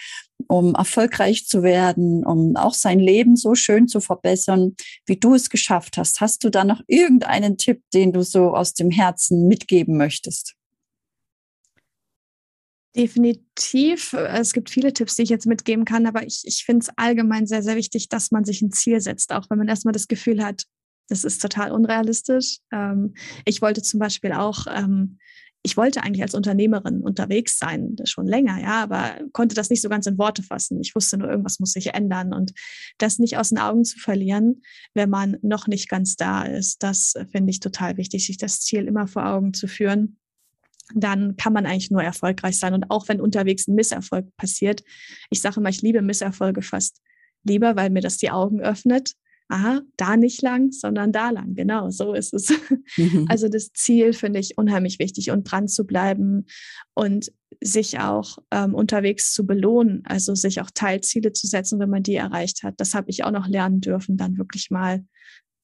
um 0.49 0.75
erfolgreich 0.75 1.47
zu 1.47 1.63
werden, 1.63 2.25
um 2.25 2.57
auch 2.57 2.75
sein 2.75 2.99
Leben 2.99 3.37
so 3.37 3.55
schön 3.55 3.89
zu 3.89 4.01
verbessern, 4.01 4.75
wie 5.07 5.17
du 5.17 5.35
es 5.35 5.51
geschafft 5.51 5.97
hast. 5.97 6.21
Hast 6.21 6.45
du 6.45 6.51
da 6.51 6.65
noch 6.65 6.83
irgendeinen 6.87 7.57
Tipp, 7.57 7.83
den 7.95 8.13
du 8.13 8.23
so 8.23 8.55
aus 8.55 8.75
dem 8.75 8.91
Herzen 8.91 9.47
mitgeben 9.47 9.97
möchtest? 9.97 10.55
Definitiv. 12.97 14.15
Es 14.15 14.53
gibt 14.53 14.69
viele 14.69 14.93
Tipps, 14.93 15.15
die 15.15 15.23
ich 15.23 15.29
jetzt 15.29 15.47
mitgeben 15.47 15.85
kann, 15.85 16.07
aber 16.07 16.27
ich, 16.27 16.43
ich 16.45 16.65
finde 16.65 16.85
es 16.85 16.93
allgemein 16.97 17.47
sehr, 17.47 17.63
sehr 17.63 17.77
wichtig, 17.77 18.09
dass 18.09 18.33
man 18.33 18.45
sich 18.45 18.63
ein 18.63 18.73
Ziel 18.73 19.01
setzt, 19.01 19.33
auch 19.33 19.49
wenn 19.49 19.59
man 19.59 19.69
erstmal 19.69 19.93
das 19.93 20.09
Gefühl 20.09 20.45
hat, 20.45 20.65
das 21.11 21.25
ist 21.25 21.43
total 21.43 21.73
unrealistisch. 21.73 22.59
Ähm, 22.73 23.15
ich 23.45 23.61
wollte 23.61 23.83
zum 23.83 23.99
Beispiel 23.99 24.33
auch, 24.33 24.67
ähm, 24.69 25.19
ich 25.63 25.77
wollte 25.77 26.03
eigentlich 26.03 26.23
als 26.23 26.35
Unternehmerin 26.35 27.01
unterwegs 27.01 27.59
sein, 27.59 27.97
schon 28.05 28.27
länger, 28.27 28.61
ja, 28.63 28.83
aber 28.83 29.19
konnte 29.33 29.55
das 29.55 29.69
nicht 29.69 29.83
so 29.83 29.91
ganz 29.91 30.07
in 30.07 30.17
Worte 30.17 30.43
fassen. 30.43 30.81
Ich 30.81 30.95
wusste 30.95 31.19
nur, 31.19 31.29
irgendwas 31.29 31.61
muss 31.61 31.73
sich 31.73 31.93
ändern 31.93 32.33
und 32.33 32.53
das 32.97 33.19
nicht 33.19 33.37
aus 33.37 33.51
den 33.51 33.59
Augen 33.59 33.85
zu 33.85 33.99
verlieren, 33.99 34.63
wenn 34.95 35.11
man 35.11 35.37
noch 35.43 35.67
nicht 35.67 35.91
ganz 35.91 36.17
da 36.17 36.45
ist, 36.45 36.83
das 36.83 37.15
finde 37.31 37.51
ich 37.51 37.61
total 37.61 37.99
wichtig, 37.99 38.25
sich 38.25 38.39
das 38.39 38.61
Ziel 38.61 38.87
immer 38.87 39.07
vor 39.07 39.27
Augen 39.27 39.53
zu 39.53 39.67
führen 39.67 40.17
dann 40.93 41.37
kann 41.37 41.53
man 41.53 41.67
eigentlich 41.67 41.93
nur 41.93 42.03
erfolgreich 42.03 42.59
sein. 42.59 42.75
Und 42.75 42.91
auch 42.91 43.07
wenn 43.07 43.21
unterwegs 43.21 43.69
ein 43.69 43.77
Misserfolg 43.77 44.37
passiert, 44.37 44.83
ich 45.31 45.41
sage 45.41 45.61
immer, 45.61 45.69
ich 45.69 45.83
liebe 45.83 46.03
Misserfolge 46.03 46.63
fast 46.63 47.01
lieber, 47.45 47.77
weil 47.77 47.91
mir 47.91 48.01
das 48.01 48.17
die 48.17 48.33
Augen 48.33 48.61
öffnet 48.61 49.15
aha, 49.51 49.83
da 49.97 50.17
nicht 50.17 50.43
lang, 50.43 50.73
sondern 50.73 51.13
da 51.13 51.31
lang. 51.31 51.55
Genau, 51.55 51.91
so 51.91 52.15
ist 52.15 52.33
es. 52.35 52.53
Mhm. 52.97 53.27
Also 53.29 53.49
das 53.49 53.73
Ziel 53.73 54.13
finde 54.13 54.41
ich 54.41 54.59
unheimlich 54.59 54.99
wichtig 54.99 55.31
und 55.31 55.45
dran 55.45 55.69
zu 55.69 55.87
bleiben 55.87 56.47
und 56.95 57.33
sich 57.61 57.99
auch 57.99 58.39
ähm, 58.51 58.75
unterwegs 58.75 59.33
zu 59.33 59.47
belohnen, 59.47 60.03
also 60.05 60.35
sich 60.35 60.61
auch 60.61 60.71
Teilziele 60.73 61.33
zu 61.33 61.47
setzen, 61.47 61.79
wenn 61.79 61.91
man 61.91 62.03
die 62.03 62.15
erreicht 62.15 62.63
hat. 62.63 62.75
Das 62.79 62.95
habe 62.95 63.11
ich 63.11 63.25
auch 63.25 63.31
noch 63.31 63.49
lernen 63.49 63.81
dürfen, 63.81 64.17
dann 64.17 64.39
wirklich 64.39 64.71
mal 64.71 65.05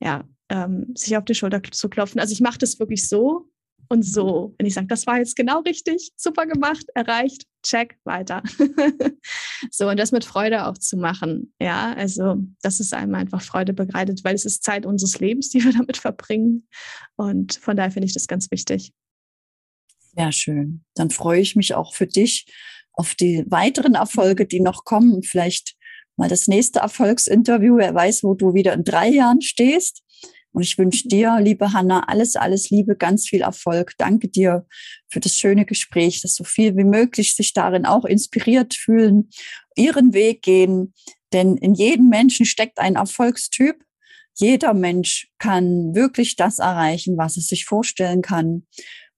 ja, 0.00 0.24
ähm, 0.48 0.92
sich 0.94 1.16
auf 1.16 1.24
die 1.24 1.34
Schulter 1.34 1.62
zu 1.62 1.88
klopfen. 1.88 2.20
Also 2.20 2.32
ich 2.32 2.40
mache 2.40 2.58
das 2.58 2.78
wirklich 2.78 3.08
so, 3.08 3.50
und 3.88 4.02
so. 4.02 4.54
Wenn 4.58 4.66
ich 4.66 4.74
sage, 4.74 4.86
das 4.86 5.06
war 5.06 5.18
jetzt 5.18 5.36
genau 5.36 5.60
richtig, 5.60 6.10
super 6.16 6.46
gemacht, 6.46 6.84
erreicht, 6.94 7.44
check, 7.62 7.98
weiter. 8.04 8.42
so, 9.70 9.88
und 9.88 9.98
das 9.98 10.12
mit 10.12 10.24
Freude 10.24 10.66
auch 10.66 10.78
zu 10.78 10.96
machen. 10.96 11.52
Ja, 11.60 11.92
also, 11.94 12.36
dass 12.62 12.80
es 12.80 12.92
einem 12.92 13.14
einfach 13.14 13.42
Freude 13.42 13.72
begreitet, 13.72 14.22
weil 14.24 14.34
es 14.34 14.44
ist 14.44 14.62
Zeit 14.62 14.86
unseres 14.86 15.18
Lebens, 15.20 15.50
die 15.50 15.64
wir 15.64 15.72
damit 15.72 15.96
verbringen. 15.96 16.68
Und 17.16 17.54
von 17.54 17.76
daher 17.76 17.90
finde 17.90 18.06
ich 18.06 18.14
das 18.14 18.28
ganz 18.28 18.50
wichtig. 18.50 18.92
Sehr 20.16 20.32
schön. 20.32 20.84
Dann 20.94 21.10
freue 21.10 21.40
ich 21.40 21.56
mich 21.56 21.74
auch 21.74 21.94
für 21.94 22.06
dich 22.06 22.46
auf 22.92 23.14
die 23.14 23.44
weiteren 23.48 23.94
Erfolge, 23.94 24.46
die 24.46 24.60
noch 24.60 24.84
kommen. 24.84 25.22
Vielleicht 25.22 25.76
mal 26.16 26.28
das 26.28 26.48
nächste 26.48 26.80
Erfolgsinterview. 26.80 27.76
Wer 27.76 27.94
weiß, 27.94 28.24
wo 28.24 28.34
du 28.34 28.54
wieder 28.54 28.72
in 28.72 28.84
drei 28.84 29.08
Jahren 29.08 29.42
stehst. 29.42 30.02
Und 30.56 30.62
ich 30.62 30.78
wünsche 30.78 31.06
dir, 31.06 31.38
liebe 31.38 31.74
Hanna, 31.74 32.04
alles, 32.08 32.34
alles 32.34 32.70
Liebe, 32.70 32.96
ganz 32.96 33.28
viel 33.28 33.42
Erfolg. 33.42 33.92
Danke 33.98 34.28
dir 34.28 34.66
für 35.06 35.20
das 35.20 35.36
schöne 35.36 35.66
Gespräch, 35.66 36.22
dass 36.22 36.34
so 36.34 36.44
viel 36.44 36.78
wie 36.78 36.84
möglich 36.84 37.36
sich 37.36 37.52
darin 37.52 37.84
auch 37.84 38.06
inspiriert 38.06 38.72
fühlen, 38.72 39.28
ihren 39.76 40.14
Weg 40.14 40.40
gehen. 40.40 40.94
Denn 41.34 41.58
in 41.58 41.74
jedem 41.74 42.08
Menschen 42.08 42.46
steckt 42.46 42.78
ein 42.78 42.96
Erfolgstyp. 42.96 43.76
Jeder 44.34 44.72
Mensch 44.72 45.28
kann 45.36 45.94
wirklich 45.94 46.36
das 46.36 46.58
erreichen, 46.58 47.18
was 47.18 47.36
es 47.36 47.48
sich 47.48 47.66
vorstellen 47.66 48.22
kann. 48.22 48.66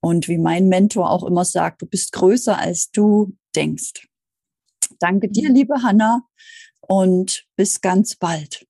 Und 0.01 0.27
wie 0.27 0.39
mein 0.39 0.67
Mentor 0.67 1.09
auch 1.09 1.25
immer 1.25 1.45
sagt, 1.45 1.83
du 1.83 1.87
bist 1.87 2.11
größer, 2.15 2.59
als 2.59 2.91
du 2.91 3.37
denkst. 3.55 4.09
Danke 4.99 5.29
dir, 5.29 5.51
liebe 5.51 5.85
Hanna, 5.85 6.23
und 6.81 7.45
bis 7.55 7.81
ganz 7.81 8.17
bald. 8.17 8.68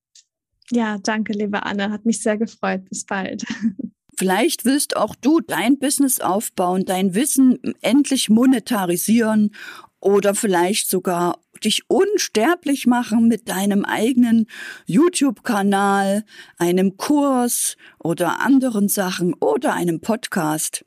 Ja, 0.70 0.98
danke, 0.98 1.32
liebe 1.32 1.64
Anne. 1.64 1.90
Hat 1.90 2.04
mich 2.04 2.22
sehr 2.22 2.36
gefreut. 2.36 2.84
Bis 2.88 3.04
bald. 3.04 3.44
Vielleicht 4.18 4.64
willst 4.64 4.96
auch 4.96 5.14
du 5.14 5.38
dein 5.38 5.78
Business 5.78 6.20
aufbauen, 6.20 6.84
dein 6.84 7.14
Wissen 7.14 7.60
endlich 7.82 8.28
monetarisieren 8.28 9.54
oder 10.00 10.34
vielleicht 10.34 10.90
sogar 10.90 11.38
dich 11.62 11.82
unsterblich 11.88 12.86
machen 12.86 13.28
mit 13.28 13.48
deinem 13.48 13.84
eigenen 13.84 14.46
YouTube-Kanal, 14.86 16.24
einem 16.56 16.96
Kurs 16.96 17.76
oder 17.98 18.40
anderen 18.40 18.88
Sachen 18.88 19.34
oder 19.34 19.74
einem 19.74 20.00
Podcast. 20.00 20.84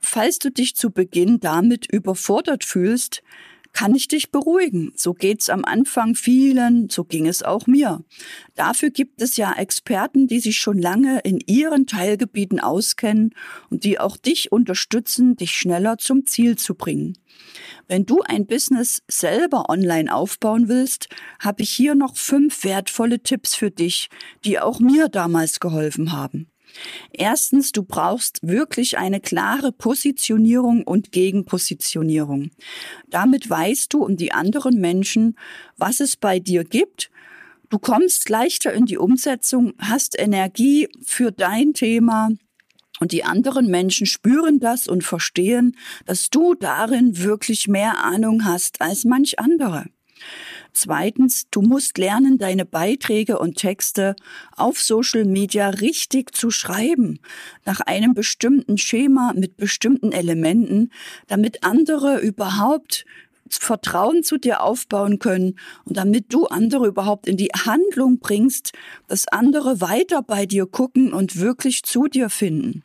Falls 0.00 0.40
du 0.40 0.50
dich 0.50 0.74
zu 0.74 0.90
Beginn 0.90 1.38
damit 1.38 1.86
überfordert 1.86 2.64
fühlst, 2.64 3.22
kann 3.72 3.94
ich 3.94 4.08
dich 4.08 4.30
beruhigen. 4.30 4.92
So 4.96 5.14
geht's 5.14 5.48
am 5.48 5.64
Anfang 5.64 6.14
vielen, 6.14 6.88
so 6.90 7.04
ging 7.04 7.26
es 7.26 7.42
auch 7.42 7.66
mir. 7.66 8.04
Dafür 8.54 8.90
gibt 8.90 9.22
es 9.22 9.36
ja 9.36 9.52
Experten, 9.52 10.26
die 10.26 10.40
sich 10.40 10.58
schon 10.58 10.78
lange 10.78 11.20
in 11.20 11.40
ihren 11.46 11.86
Teilgebieten 11.86 12.60
auskennen 12.60 13.34
und 13.70 13.84
die 13.84 13.98
auch 13.98 14.16
dich 14.16 14.52
unterstützen, 14.52 15.36
dich 15.36 15.52
schneller 15.52 15.98
zum 15.98 16.26
Ziel 16.26 16.56
zu 16.56 16.74
bringen. 16.74 17.18
Wenn 17.88 18.06
du 18.06 18.20
ein 18.22 18.46
Business 18.46 19.02
selber 19.08 19.68
online 19.68 20.14
aufbauen 20.14 20.68
willst, 20.68 21.08
habe 21.40 21.62
ich 21.62 21.70
hier 21.70 21.94
noch 21.94 22.16
fünf 22.16 22.64
wertvolle 22.64 23.22
Tipps 23.22 23.54
für 23.54 23.70
dich, 23.70 24.08
die 24.44 24.60
auch 24.60 24.80
mir 24.80 25.08
damals 25.08 25.60
geholfen 25.60 26.12
haben. 26.12 26.51
Erstens, 27.12 27.72
du 27.72 27.82
brauchst 27.82 28.38
wirklich 28.42 28.98
eine 28.98 29.20
klare 29.20 29.72
Positionierung 29.72 30.82
und 30.84 31.12
Gegenpositionierung. 31.12 32.50
Damit 33.10 33.48
weißt 33.48 33.92
du 33.92 34.04
und 34.04 34.20
die 34.20 34.32
anderen 34.32 34.80
Menschen, 34.80 35.36
was 35.76 36.00
es 36.00 36.16
bei 36.16 36.38
dir 36.38 36.64
gibt. 36.64 37.10
Du 37.68 37.78
kommst 37.78 38.28
leichter 38.28 38.72
in 38.72 38.86
die 38.86 38.98
Umsetzung, 38.98 39.72
hast 39.78 40.18
Energie 40.18 40.88
für 41.02 41.32
dein 41.32 41.72
Thema 41.74 42.30
und 43.00 43.12
die 43.12 43.24
anderen 43.24 43.66
Menschen 43.68 44.06
spüren 44.06 44.60
das 44.60 44.86
und 44.86 45.02
verstehen, 45.02 45.76
dass 46.06 46.30
du 46.30 46.54
darin 46.54 47.18
wirklich 47.18 47.66
mehr 47.66 48.04
Ahnung 48.04 48.44
hast 48.44 48.80
als 48.80 49.04
manch 49.04 49.38
andere. 49.38 49.86
Zweitens, 50.72 51.46
du 51.50 51.60
musst 51.60 51.98
lernen, 51.98 52.38
deine 52.38 52.64
Beiträge 52.64 53.38
und 53.38 53.56
Texte 53.56 54.16
auf 54.56 54.80
Social 54.80 55.24
Media 55.24 55.68
richtig 55.68 56.34
zu 56.34 56.50
schreiben, 56.50 57.20
nach 57.66 57.80
einem 57.80 58.14
bestimmten 58.14 58.78
Schema 58.78 59.32
mit 59.34 59.58
bestimmten 59.58 60.12
Elementen, 60.12 60.90
damit 61.26 61.62
andere 61.62 62.20
überhaupt 62.20 63.04
Vertrauen 63.50 64.22
zu 64.22 64.38
dir 64.38 64.62
aufbauen 64.62 65.18
können 65.18 65.58
und 65.84 65.98
damit 65.98 66.32
du 66.32 66.46
andere 66.46 66.86
überhaupt 66.86 67.26
in 67.26 67.36
die 67.36 67.50
Handlung 67.54 68.18
bringst, 68.18 68.72
dass 69.08 69.28
andere 69.28 69.82
weiter 69.82 70.22
bei 70.22 70.46
dir 70.46 70.66
gucken 70.66 71.12
und 71.12 71.38
wirklich 71.38 71.82
zu 71.82 72.06
dir 72.06 72.30
finden. 72.30 72.82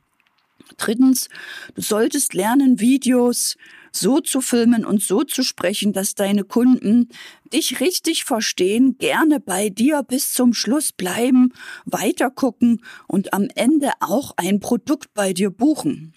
Drittens, 0.75 1.29
du 1.75 1.81
solltest 1.81 2.33
lernen, 2.33 2.81
Videos 2.81 3.55
so 3.91 4.19
zu 4.19 4.41
filmen 4.41 4.85
und 4.85 5.01
so 5.01 5.23
zu 5.23 5.43
sprechen, 5.43 5.93
dass 5.93 6.15
deine 6.15 6.43
Kunden 6.43 7.09
dich 7.53 7.79
richtig 7.79 8.23
verstehen, 8.25 8.97
gerne 8.97 9.39
bei 9.39 9.69
dir 9.69 10.03
bis 10.03 10.33
zum 10.33 10.53
Schluss 10.53 10.91
bleiben, 10.91 11.53
weitergucken 11.85 12.83
und 13.07 13.33
am 13.33 13.47
Ende 13.55 13.91
auch 13.99 14.33
ein 14.37 14.59
Produkt 14.59 15.13
bei 15.13 15.33
dir 15.33 15.49
buchen. 15.49 16.13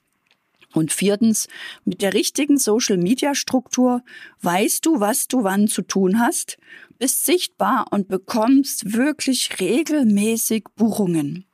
Und 0.72 0.92
viertens, 0.92 1.48
mit 1.84 2.00
der 2.00 2.14
richtigen 2.14 2.56
Social-Media-Struktur 2.56 4.02
weißt 4.42 4.86
du, 4.86 5.00
was 5.00 5.26
du 5.26 5.42
wann 5.42 5.66
zu 5.66 5.82
tun 5.82 6.20
hast, 6.20 6.58
bist 6.98 7.24
sichtbar 7.24 7.86
und 7.90 8.08
bekommst 8.08 8.92
wirklich 8.92 9.58
regelmäßig 9.58 10.64
Buchungen. 10.76 11.46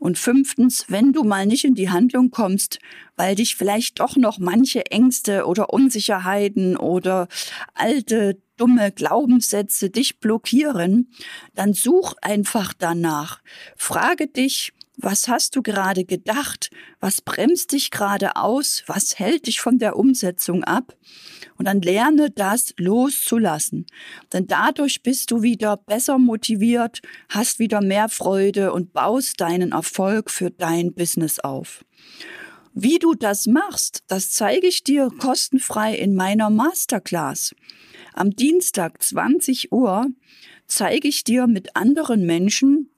Und 0.00 0.18
fünftens, 0.18 0.86
wenn 0.88 1.12
du 1.12 1.22
mal 1.22 1.46
nicht 1.46 1.64
in 1.64 1.74
die 1.74 1.90
Handlung 1.90 2.30
kommst, 2.30 2.80
weil 3.16 3.36
dich 3.36 3.54
vielleicht 3.54 4.00
doch 4.00 4.16
noch 4.16 4.38
manche 4.38 4.86
Ängste 4.86 5.46
oder 5.46 5.72
Unsicherheiten 5.72 6.76
oder 6.76 7.28
alte 7.74 8.40
dumme 8.56 8.92
Glaubenssätze 8.92 9.90
dich 9.90 10.18
blockieren, 10.18 11.12
dann 11.54 11.74
such 11.74 12.14
einfach 12.22 12.72
danach. 12.72 13.42
Frage 13.76 14.26
dich, 14.26 14.72
was 15.02 15.28
hast 15.28 15.56
du 15.56 15.62
gerade 15.62 16.04
gedacht? 16.04 16.70
Was 17.00 17.20
bremst 17.20 17.72
dich 17.72 17.90
gerade 17.90 18.36
aus? 18.36 18.82
Was 18.86 19.18
hält 19.18 19.46
dich 19.46 19.60
von 19.60 19.78
der 19.78 19.96
Umsetzung 19.96 20.64
ab? 20.64 20.96
Und 21.56 21.66
dann 21.66 21.80
lerne 21.80 22.30
das 22.30 22.74
loszulassen. 22.76 23.86
Denn 24.32 24.46
dadurch 24.46 25.02
bist 25.02 25.30
du 25.30 25.42
wieder 25.42 25.76
besser 25.76 26.18
motiviert, 26.18 27.00
hast 27.28 27.58
wieder 27.58 27.80
mehr 27.80 28.08
Freude 28.08 28.72
und 28.72 28.92
baust 28.92 29.40
deinen 29.40 29.72
Erfolg 29.72 30.30
für 30.30 30.50
dein 30.50 30.94
Business 30.94 31.38
auf. 31.38 31.84
Wie 32.72 32.98
du 32.98 33.14
das 33.14 33.46
machst, 33.46 34.04
das 34.06 34.30
zeige 34.30 34.66
ich 34.66 34.84
dir 34.84 35.10
kostenfrei 35.18 35.94
in 35.94 36.14
meiner 36.14 36.50
Masterclass. 36.50 37.54
Am 38.14 38.30
Dienstag 38.30 39.02
20 39.02 39.72
Uhr 39.72 40.06
zeige 40.66 41.08
ich 41.08 41.24
dir 41.24 41.46
mit 41.46 41.74
anderen 41.74 42.24
Menschen, 42.24 42.90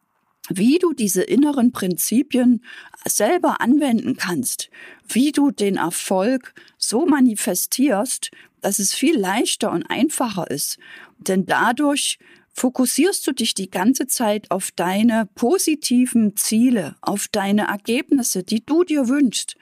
wie 0.48 0.78
du 0.78 0.92
diese 0.92 1.22
inneren 1.22 1.72
Prinzipien 1.72 2.64
selber 3.04 3.60
anwenden 3.60 4.16
kannst, 4.16 4.70
wie 5.08 5.32
du 5.32 5.50
den 5.50 5.76
Erfolg 5.76 6.54
so 6.78 7.06
manifestierst, 7.06 8.30
dass 8.60 8.78
es 8.78 8.94
viel 8.94 9.18
leichter 9.18 9.72
und 9.72 9.84
einfacher 9.84 10.50
ist. 10.50 10.78
Denn 11.18 11.46
dadurch 11.46 12.18
fokussierst 12.54 13.26
du 13.26 13.32
dich 13.32 13.54
die 13.54 13.70
ganze 13.70 14.06
Zeit 14.06 14.50
auf 14.50 14.70
deine 14.72 15.28
positiven 15.34 16.36
Ziele, 16.36 16.96
auf 17.00 17.28
deine 17.28 17.68
Ergebnisse, 17.68 18.42
die 18.42 18.64
du 18.64 18.84
dir 18.84 19.08
wünschst. 19.08 19.56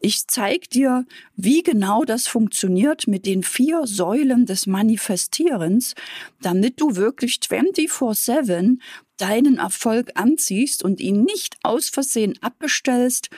Ich 0.00 0.28
zeige 0.28 0.68
dir, 0.68 1.04
wie 1.34 1.64
genau 1.64 2.04
das 2.04 2.28
funktioniert 2.28 3.08
mit 3.08 3.26
den 3.26 3.42
vier 3.42 3.86
Säulen 3.86 4.46
des 4.46 4.68
Manifestierens, 4.68 5.94
damit 6.40 6.80
du 6.80 6.94
wirklich 6.94 7.40
24-7 7.42 8.78
deinen 9.18 9.58
Erfolg 9.58 10.12
anziehst 10.14 10.82
und 10.82 11.00
ihn 11.00 11.22
nicht 11.22 11.56
aus 11.62 11.88
Versehen 11.88 12.34
abbestellst 12.40 13.28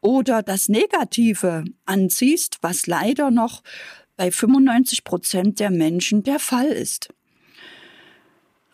oder 0.00 0.42
das 0.42 0.68
Negative 0.68 1.64
anziehst, 1.84 2.58
was 2.62 2.86
leider 2.86 3.30
noch 3.30 3.62
bei 4.16 4.30
95 4.30 5.04
Prozent 5.04 5.60
der 5.60 5.70
Menschen 5.70 6.22
der 6.22 6.38
Fall 6.38 6.68
ist. 6.68 7.08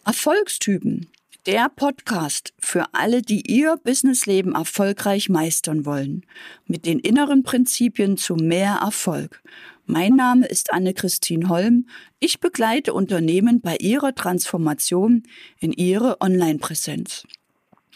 Erfolgstypen. 0.05 1.09
Der 1.46 1.68
Podcast 1.68 2.55
für 2.61 2.87
alle, 2.92 3.20
die 3.20 3.51
ihr 3.51 3.77
Businessleben 3.83 4.55
erfolgreich 4.55 5.29
meistern 5.29 5.85
wollen. 5.85 6.25
Mit 6.66 6.87
den 6.87 7.01
inneren 7.01 7.42
Prinzipien 7.42 8.16
zu 8.16 8.37
mehr 8.37 8.79
Erfolg. 8.81 9.42
Mein 9.87 10.14
Name 10.14 10.47
ist 10.47 10.73
Anne-Christine 10.73 11.49
Holm. 11.49 11.88
Ich 12.21 12.38
begleite 12.38 12.95
Unternehmen 12.95 13.61
bei 13.61 13.77
ihrer 13.77 14.14
Transformation 14.14 15.25
in 15.59 15.73
ihre 15.73 16.21
Online-Präsenz. 16.21 17.27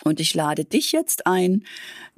Und 0.03 0.19
ich 0.19 0.35
lade 0.35 0.65
dich 0.65 0.91
jetzt 0.91 1.29
ein, 1.29 1.63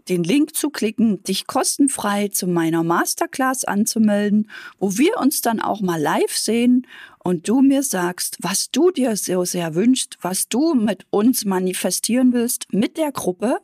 den 0.08 0.24
Link 0.24 0.54
zu 0.54 0.70
klicken, 0.70 1.22
dich 1.22 1.46
kostenfrei 1.46 2.28
zu 2.28 2.46
meiner 2.46 2.82
Masterclass 2.82 3.64
anzumelden, 3.64 4.50
wo 4.78 4.96
wir 4.96 5.18
uns 5.18 5.42
dann 5.42 5.60
auch 5.60 5.80
mal 5.80 6.00
live 6.00 6.36
sehen 6.36 6.86
und 7.18 7.48
du 7.48 7.60
mir 7.60 7.82
sagst, 7.82 8.38
was 8.40 8.70
du 8.70 8.90
dir 8.90 9.16
so 9.16 9.44
sehr 9.44 9.74
wünschst, 9.74 10.18
was 10.22 10.48
du 10.48 10.74
mit 10.74 11.06
uns 11.10 11.44
manifestieren 11.44 12.32
willst, 12.32 12.72
mit 12.72 12.96
der 12.96 13.12
Gruppe. 13.12 13.58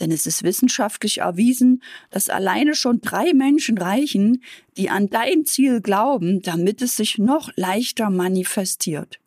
Denn 0.00 0.10
es 0.10 0.26
ist 0.26 0.42
wissenschaftlich 0.42 1.18
erwiesen, 1.18 1.82
dass 2.10 2.28
alleine 2.28 2.74
schon 2.74 3.00
drei 3.00 3.32
Menschen 3.32 3.78
reichen, 3.78 4.42
die 4.76 4.90
an 4.90 5.08
dein 5.08 5.46
Ziel 5.46 5.80
glauben, 5.80 6.42
damit 6.42 6.82
es 6.82 6.96
sich 6.96 7.18
noch 7.18 7.50
leichter 7.56 8.10
manifestiert. 8.10 9.18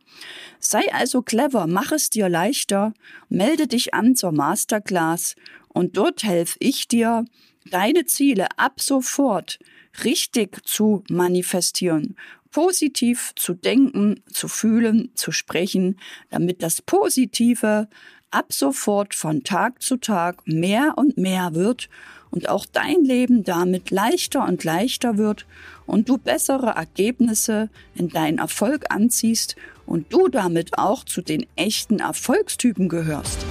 Sei 0.60 0.94
also 0.94 1.22
clever, 1.22 1.68
mach 1.68 1.92
es 1.92 2.10
dir 2.10 2.30
leichter, 2.30 2.94
melde 3.28 3.68
dich 3.68 3.94
an 3.94 4.16
zur 4.16 4.32
Masterclass 4.32 5.36
und 5.74 5.98
dort 5.98 6.24
helfe 6.24 6.58
ich 6.60 6.88
dir, 6.88 7.26
deine 7.70 8.06
Ziele 8.06 8.48
ab 8.58 8.82
sofort 8.82 9.60
richtig 10.04 10.66
zu 10.66 11.04
manifestieren, 11.10 12.16
positiv 12.52 13.34
zu 13.36 13.54
denken, 13.54 14.22
zu 14.32 14.48
fühlen, 14.48 15.12
zu 15.16 15.32
sprechen, 15.32 16.00
damit 16.30 16.62
das 16.64 16.82
Positive 16.82 17.88
ab 18.32 18.52
sofort 18.52 19.14
von 19.14 19.44
Tag 19.44 19.82
zu 19.82 19.98
Tag 19.98 20.42
mehr 20.46 20.94
und 20.96 21.18
mehr 21.18 21.54
wird 21.54 21.90
und 22.32 22.50
auch 22.50 22.66
dein 22.66 23.04
Leben 23.04 23.44
damit 23.44 23.92
leichter 23.92 24.46
und 24.48 24.64
leichter 24.64 25.18
wird 25.18 25.46
und 25.86 26.10
du 26.10 26.18
bessere 26.18 26.72
Ergebnisse 26.72 27.70
in 27.94 28.10
deinen 28.10 28.40
Erfolg 28.40 28.86
anziehst 28.90 29.56
und 29.86 30.12
du 30.12 30.28
damit 30.30 30.78
auch 30.78 31.04
zu 31.04 31.22
den 31.22 31.46
echten 31.56 32.00
Erfolgstypen 32.00 32.90
gehörst. 32.90 33.46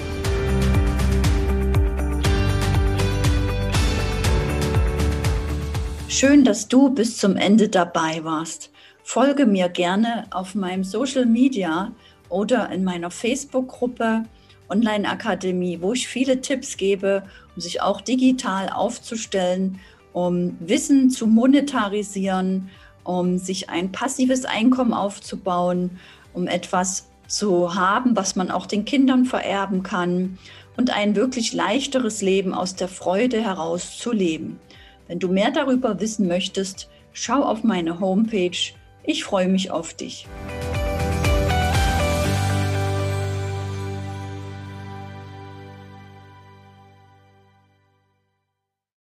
Schön, 6.15 6.45
dass 6.45 6.69
du 6.69 6.91
bis 6.91 7.17
zum 7.17 7.37
Ende 7.37 7.71
dabei 7.71 8.23
warst. 8.23 8.71
Folge 9.03 9.47
mir 9.47 9.71
gerne 9.71 10.27
auf 10.31 10.55
meinem 10.55 10.85
Social 10.85 11.25
Media 11.25 11.93
oder 12.29 12.69
in 12.71 12.85
meiner 12.85 13.11
Facebook-Gruppe 13.11 14.25
Online 14.69 15.09
Akademie, 15.09 15.79
wo 15.81 15.95
ich 15.95 16.07
viele 16.07 16.43
Tipps 16.43 16.77
gebe, 16.77 17.23
um 17.57 17.63
sich 17.63 17.81
auch 17.81 18.03
digital 18.03 18.69
aufzustellen, 18.69 19.81
um 20.13 20.55
Wissen 20.61 21.09
zu 21.09 21.27
monetarisieren, 21.27 22.69
um 23.05 23.39
sich 23.39 23.71
ein 23.71 23.91
passives 23.91 24.45
Einkommen 24.45 24.93
aufzubauen, 24.93 25.99
um 26.35 26.47
etwas 26.47 27.09
zu 27.27 27.75
haben, 27.75 28.15
was 28.17 28.37
man 28.37 28.51
auch 28.51 28.67
den 28.67 28.85
Kindern 28.85 29.25
vererben 29.25 29.83
kann 29.83 30.39
und 30.77 30.91
ein 30.91 31.17
wirklich 31.17 31.55
leichteres 31.55 32.21
Leben 32.21 32.53
aus 32.53 32.77
der 32.77 32.89
Freude 32.89 33.43
heraus 33.43 33.97
zu 33.97 34.13
leben. 34.13 34.61
Wenn 35.09 35.19
du 35.19 35.29
mehr 35.29 35.51
darüber 35.51 36.01
wissen 36.01 36.29
möchtest, 36.29 36.89
schau 37.13 37.43
auf 37.43 37.65
meine 37.65 38.01
Homepage 38.01 38.73
Ich 39.05 39.25
freue 39.25 39.49
mich 39.49 39.71
auf 39.71 39.95
dich. 39.95 40.27